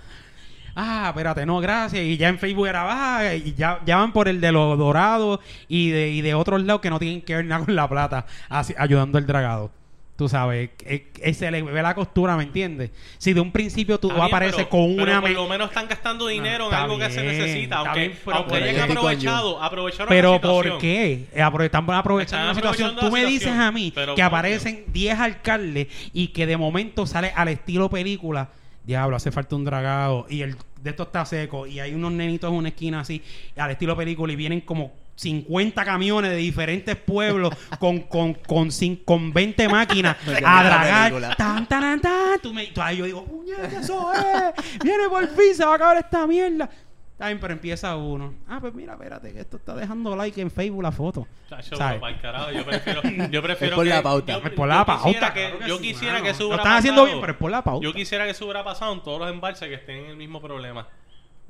[0.82, 2.02] Ah, espérate, no, gracias.
[2.02, 3.34] Y ya en Facebook era baja.
[3.34, 6.80] Y ya, ya van por el de los dorados y de, y de otros lados
[6.80, 8.24] que no tienen que ver nada con la plata.
[8.48, 9.70] así- ayudando al dragado.
[10.16, 12.90] Tú sabes, es- es- se le ve la costura, ¿me entiendes?
[13.16, 15.20] Si de un principio tú bien, apareces pero- con pero una...
[15.22, 17.76] por lo menos están gastando dinero en algo que se necesita.
[17.78, 21.26] Aunque, bien, pero aunque hayan aprovechado, aprovecharon Pero la ¿por qué?
[21.34, 22.88] Eh, apro- Están aprovechando Están la situación.
[22.90, 27.06] aprovechando Tú me dices a mí pero que aparecen 10 alcaldes y que de momento
[27.06, 28.48] sale al estilo película.
[28.84, 30.26] Diablo, hace falta un dragado.
[30.28, 31.66] Y el de esto está seco.
[31.66, 33.22] Y hay unos nenitos en una esquina así,
[33.56, 34.32] al estilo película.
[34.32, 40.16] Y vienen como 50 camiones de diferentes pueblos con, con, con, cin- con 20 máquinas
[40.44, 41.10] a dragar.
[41.10, 41.34] película.
[41.36, 42.40] Tan, tan, tan, tan.
[42.40, 44.80] Tú me, tú- ahí yo digo, puñeta, eso es.
[44.82, 46.68] Viene por fin, se va a acabar esta mierda.
[47.20, 48.32] Está bien, pero empieza uno.
[48.48, 51.26] Ah, pues mira, espérate, que esto está dejando like en Facebook la foto.
[51.50, 52.00] Chacho, ¿Sabes?
[52.00, 54.32] pa'l carajo, yo prefiero, yo prefiero Es por que, la pauta.
[54.32, 56.24] yo- Es por yo la quisiera pauta, que- claro que yo sí, quisiera mano.
[56.24, 57.06] que eso Lo hubiera están haciendo pasado.
[57.08, 57.84] bien, pero es por la pauta.
[57.84, 60.40] Yo quisiera que eso hubiera pasado en todos los embalses que estén en el mismo
[60.40, 60.88] problema.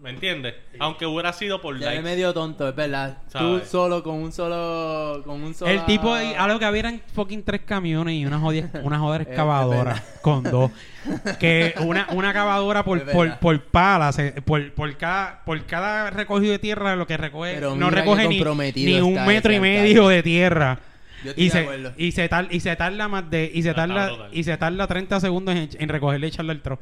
[0.03, 0.55] ¿Me entiendes?
[0.78, 2.03] Aunque hubiera sido por Ya es likes.
[2.03, 3.18] medio tonto, es verdad.
[3.32, 7.03] Tú solo con un solo con un solo El tipo, de- algo que había eran
[7.14, 10.70] fucking tres camiones y una jodia, una es excavadora con dos.
[11.38, 16.53] Que una, una excavadora por, por, por pala, se- por, por, cada, por cada recogido
[16.53, 19.51] de tierra, lo que recoge, Pero no mira recoge ni, comprometido ni un está metro
[19.53, 20.78] ese y medio de tierra.
[21.22, 21.92] Yo estoy Y de se, acuerdo.
[21.98, 24.28] y, se tar- y se tarda más de y se Está tarda brutal.
[24.32, 26.78] y se tarda 30 segundos en, en recogerle y echarle el tro.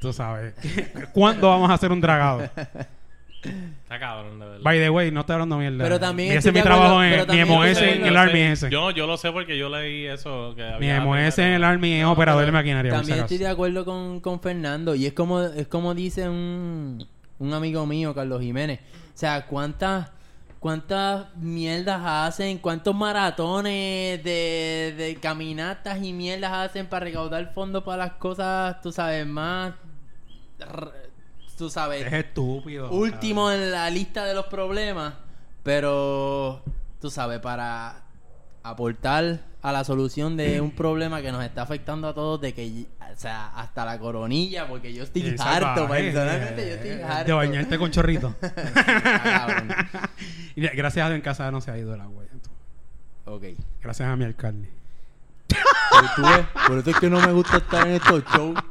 [0.00, 0.54] Tú sabes.
[1.12, 2.48] ¿Cuándo vamos a hacer un dragado?
[3.82, 4.60] Está cabrón, de verdad.
[4.62, 5.84] By the way, no estoy hablando mierda.
[5.84, 8.70] Pero también Y ese es mi trabajo en mi MOS en el Army ese.
[8.70, 10.54] Yo, yo lo sé porque yo leí eso.
[10.56, 12.92] Que Mi MOS en el Army es operador de maquinaria.
[12.92, 14.94] También estoy de acuerdo con, con Fernando.
[14.94, 17.06] Y es como, es como dice un,
[17.38, 18.80] un amigo mío, Carlos Jiménez.
[18.80, 20.10] O sea, ¿cuántas,
[20.58, 22.58] cuántas mierdas hacen?
[22.58, 28.90] ¿Cuántos maratones de, de caminatas y mierdas hacen para recaudar fondos para las cosas, tú
[28.92, 29.74] sabes, más...
[31.56, 32.90] Tú sabes, Es estúpido.
[32.90, 35.14] último en la lista de los problemas,
[35.62, 36.62] pero
[37.00, 38.02] tú sabes, para
[38.62, 42.86] aportar a la solución de un problema que nos está afectando a todos, de que,
[43.00, 46.90] o sea, hasta la coronilla, porque yo estoy Es harto, salvaje, personalmente yo eh, estoy
[46.90, 47.36] De harto.
[47.36, 48.34] bañarte con chorrito.
[50.56, 52.24] Y gracias a Dios en casa no se ha ido el agua.
[53.26, 53.44] ok.
[53.82, 54.70] Gracias a mi alcalde.
[55.48, 58.58] Pero tú ves, por eso es que no me gusta estar en estos shows.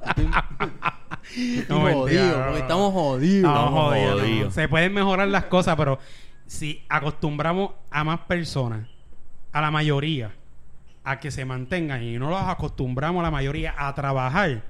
[1.67, 2.57] No, mentira, jodido, no, porque no.
[2.57, 3.49] estamos jodidos.
[3.49, 4.21] Estamos Estamos jodidos.
[4.21, 4.53] jodidos.
[4.53, 5.99] Se pueden mejorar las cosas, pero
[6.45, 8.87] si acostumbramos a más personas,
[9.51, 10.31] a la mayoría,
[11.03, 14.63] a que se mantengan y no los acostumbramos a la mayoría a trabajar,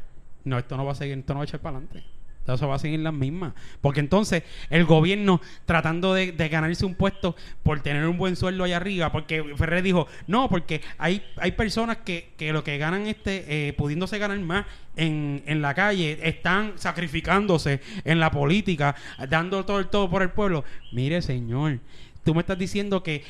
[0.45, 2.05] no, esto no va a seguir, esto no va a echar para adelante.
[2.47, 3.53] Eso va a seguir las mismas.
[3.81, 8.77] Porque entonces el gobierno tratando de, ganarse un puesto por tener un buen sueldo allá
[8.77, 13.67] arriba, porque Ferrer dijo, no, porque hay, hay personas que, que lo que ganan, este,
[13.69, 14.65] eh, pudiéndose ganar más
[14.95, 18.95] en, en la calle, están sacrificándose en la política,
[19.29, 20.63] dando todo el todo por el pueblo.
[20.91, 21.79] Mire, señor.
[22.23, 23.23] Tú me estás diciendo que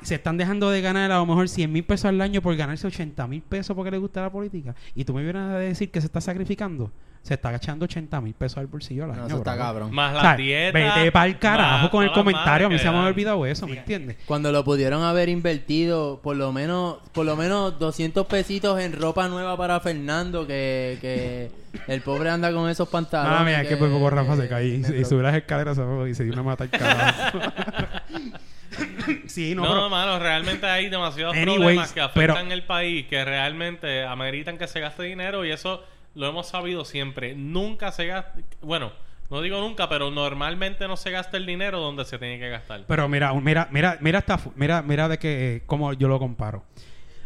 [0.00, 2.86] se están dejando de ganar a lo mejor 100 mil pesos al año por ganarse
[2.86, 4.74] 80 mil pesos porque le gusta la política.
[4.94, 6.90] Y tú me vienes a decir que se está sacrificando.
[7.28, 9.20] Se está agachando 80 mil pesos al bolsillo al año.
[9.20, 9.92] No, eso está cabrón.
[9.94, 10.72] Más O las sea, dietas.
[10.96, 12.68] Vete para el carajo más con el comentario.
[12.68, 14.16] A mí se me que ha olvidado eso, ¿me entiendes?
[14.24, 19.28] Cuando lo pudieron haber invertido por lo menos por lo menos 200 pesitos en ropa
[19.28, 21.50] nueva para Fernando que, que
[21.86, 24.74] el pobre anda con esos pantalones Ah, mira, que por poco Rafa se cae y,
[25.00, 27.38] y sube las escaleras y se dio una mata al carajo.
[29.26, 33.06] sí, no, No, pero- mano, realmente hay demasiados Anyways, problemas que afectan pero- el país
[33.06, 35.82] que realmente ameritan que se gaste dinero y eso
[36.14, 37.34] lo hemos sabido siempre.
[37.34, 38.92] Nunca se gasta, bueno,
[39.30, 42.84] no digo nunca, pero normalmente no se gasta el dinero donde se tiene que gastar.
[42.86, 46.18] Pero mira, un- mira, mira, mira esta, mira, mira de que eh, cómo yo lo
[46.18, 46.64] comparo.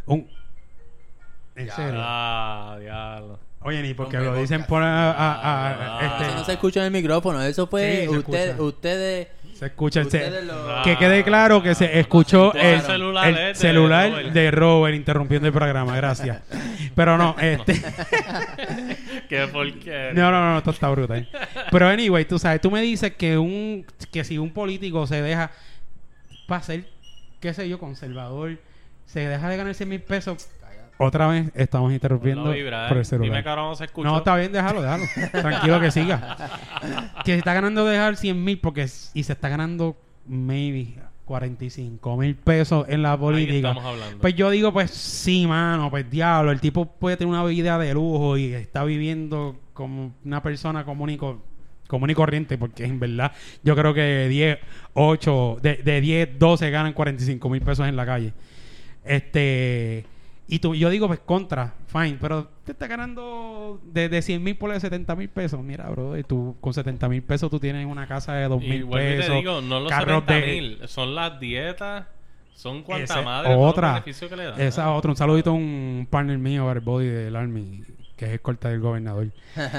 [0.07, 0.29] Un,
[1.55, 2.01] en serio.
[2.03, 3.39] Ah, diablo.
[3.65, 6.05] Oye, ni porque Hombre, lo dicen por a- a- a- Ah.
[6.05, 9.29] este, Eso no se escucha en el micrófono, eso fue Sí, usted, ustedes
[9.63, 12.69] se escucha el ce- ustedes lo- que quede claro que se escuchó Claro.
[12.69, 14.33] el, El celular, el eh, de celular Robert.
[14.33, 16.41] de Robert interrumpiendo el programa, gracias.
[16.97, 17.81] Pero no, este
[19.29, 20.13] Qué porquería.
[20.15, 21.29] No, no, no, esto está brutal.
[21.71, 25.51] Pero anyway, tú sabes, tú me dices que un que si un político se deja
[26.47, 26.85] para ser,
[27.41, 28.59] qué sé yo, conservador,
[29.07, 30.49] se deja de ganar 100 mil pesos
[31.03, 33.01] Otra vez estamos interrumpiendo No vibra, por eh.
[33.01, 33.31] el celular.
[33.33, 34.09] Dime que ahora no se escucha.
[34.09, 35.05] No, está bien, déjalo, déjalo.
[35.33, 36.37] Tranquilo que siga.
[37.25, 38.83] que se está ganando dejar 100 mil porque
[39.15, 39.97] y se está ganando
[40.27, 40.95] maybe
[41.25, 43.69] 45 mil pesos en la política.
[43.71, 44.19] estamos hablando.
[44.21, 47.95] Pues yo digo, pues sí, mano, pues diablo, el tipo puede tener una vida de
[47.95, 51.43] lujo y está viviendo como una persona común y, co-
[51.89, 53.33] común y corriente, porque en verdad
[53.63, 54.59] yo creo que de 10,
[54.95, 58.33] 8, de, de 10, 12 ganan 45 mil pesos en la calle.
[59.05, 60.05] Este,
[60.55, 64.57] y tú, yo digo, pues contra, fine, pero te está ganando de, de 100 mil
[64.57, 65.61] por 70 mil pesos.
[65.63, 68.69] Mira, bro, y tú con 70 mil pesos tú tienes una casa de 2 y
[68.69, 69.27] mil pesos.
[69.29, 72.05] te digo, no los carros 70 de- mil, son las dietas,
[72.55, 73.93] son cuanta madre, otra.
[73.93, 74.61] beneficios que le dan.
[74.61, 77.83] Esa otra, un saludito a un partner mío, el body del Army,
[78.17, 79.29] que es escolta del gobernador.
[79.57, 79.71] Win,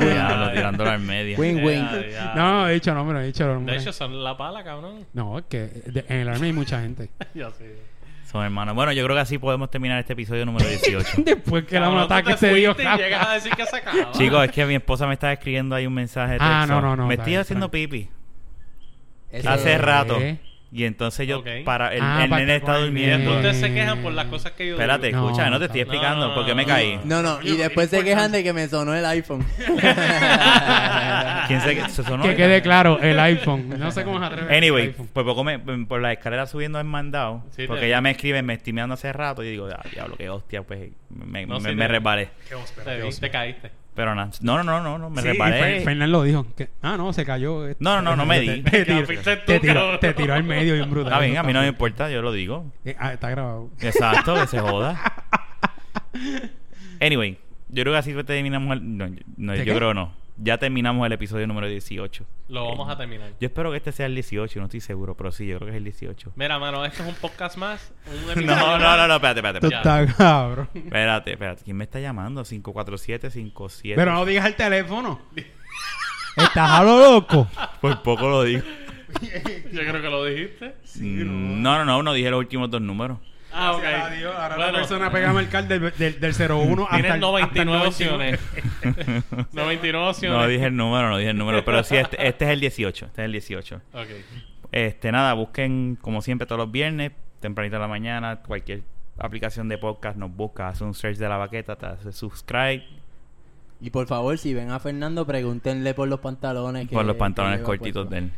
[0.00, 0.52] win.
[0.54, 1.38] Tirándolo al medio.
[1.38, 1.88] Win, win.
[1.88, 2.34] Yeah, yeah.
[2.34, 3.76] no, he dicho nombre, he dicho De nombre.
[3.76, 5.06] hecho, son la pala, cabrón.
[5.12, 7.10] no, es que de- en el Army hay mucha gente.
[7.34, 7.76] ya sé.
[8.30, 8.74] Son hermanos.
[8.76, 11.22] Bueno, yo creo que así podemos terminar este episodio número 18.
[11.24, 12.74] Después que la un ataque te se dio.
[12.74, 14.12] fuiste y llegas a decir que se acaba.
[14.12, 16.94] Chicos, es que mi esposa me está escribiendo ahí un mensaje de Ah, no, no,
[16.96, 18.08] no, Me estoy haciendo pipi.
[19.30, 20.18] Ese- Hace rato.
[20.70, 20.76] ¿Qué?
[20.76, 21.48] Y entonces yo, Ok.
[21.64, 23.36] para el, Ah, el para nene está cojan Y durmiendo.
[23.36, 24.74] entonces se quejan por las cosas que yo.
[24.74, 27.00] Espérate, No, escucha, no te estoy explicando no, por qué me caí.
[27.04, 27.22] no.
[27.22, 29.44] No, y después se quejan de que me sonó el iPhone.
[31.46, 32.22] ¿Quién se, se sonó?
[32.22, 33.68] Que quede claro, el iPhone.
[33.78, 34.56] No sé cómo se atreve.
[34.56, 35.08] Anyway, iPhone.
[35.12, 38.42] pues poco me- por la escalera subiendo en mandado, Sí, porque te- ella me escribe,
[38.42, 41.70] me estoy mirando hace rato, y digo, ah, diablo, qué hostia, pues me, No, me,
[41.70, 42.30] sí, me te- resbalé.
[42.84, 43.70] Te, vi, te caíste.
[43.94, 45.60] Pero nada, no, no, no, no, no, me Sí, y.
[45.80, 46.46] Fer- Fernán lo dijo.
[46.56, 47.66] que- ah, no, se cayó.
[47.66, 47.82] este.
[47.82, 48.62] No, no, no, no me di.
[48.62, 51.12] Te, Te te tiró- te tiró al medio y un brutal.
[51.12, 52.72] Está bien, a mí no me importa, yo lo digo.
[52.84, 53.70] Eh, ah, está grabado.
[53.80, 55.00] Exacto, que se joda.
[57.00, 57.38] Anyway,
[57.68, 58.96] yo creo que así terminamos el...
[58.98, 59.74] No, yo- no, ¿De yo qué?
[59.74, 60.12] creo no.
[60.42, 62.24] Ya terminamos el episodio número 18.
[62.48, 63.32] Lo vamos a terminar.
[63.38, 65.72] Yo espero que este sea el 18, no estoy seguro, pero sí, yo creo que
[65.72, 66.32] es el 18.
[66.34, 67.92] Mira, mano, esto es un podcast más.
[68.36, 69.66] Un No, no, no, no, espérate, espérate.
[69.66, 70.70] Estás cabrón.
[70.72, 71.62] espérate, espérate.
[71.62, 72.42] ¿Quién me está llamando?
[72.42, 73.92] 547-57.
[73.94, 75.20] Pero no digas el teléfono.
[76.36, 77.46] Estás a lo loco.
[77.82, 78.62] Por poco lo digo.
[79.20, 80.74] Yo creo que lo dijiste.
[80.94, 83.18] Mm, no, no, no, no dije los últimos dos números.
[83.52, 83.80] Ah, ok.
[83.82, 86.96] Gracias a Dios, ahora la Bueno, persona pega a marcar del, del, del 01 hasta
[86.96, 88.38] Tienes el, 99 hasta el 99.
[88.38, 88.40] opciones.
[89.52, 90.38] 99 opciones.
[90.40, 91.64] No dije el número, no dije el número.
[91.64, 93.06] Pero sí, este, este es el 18.
[93.06, 93.80] Este es el 18.
[93.94, 94.06] Ok.
[94.72, 98.82] Este, nada, busquen como siempre todos los viernes, tempranito de la mañana, cualquier
[99.18, 102.84] aplicación de podcast nos busca, hace un search de la baqueta, te hace subscribe
[103.80, 106.88] Y por favor, si ven a Fernando, pregúntenle por los pantalones.
[106.88, 108.10] que- por los que pantalones lleva cortitos puesto.
[108.14, 108.32] de él.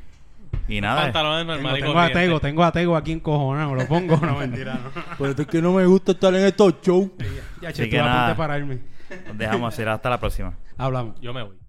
[0.69, 3.75] Y nada, Pantalones Tengo, normales y tengo a Tego, tengo a Tego aquí encojonado.
[3.75, 4.17] ¿Lo pongo?
[4.17, 4.75] No, mentira.
[4.75, 5.03] No.
[5.19, 7.11] Por eso es que no me gusta estar en estos shows.
[7.61, 8.29] Ya, Así che, que estuve a punto nada.
[8.29, 8.79] de pararme.
[9.27, 10.55] nos dejamos hacer hasta la próxima.
[10.79, 11.21] Hablamos.
[11.21, 11.62] Yo me voy.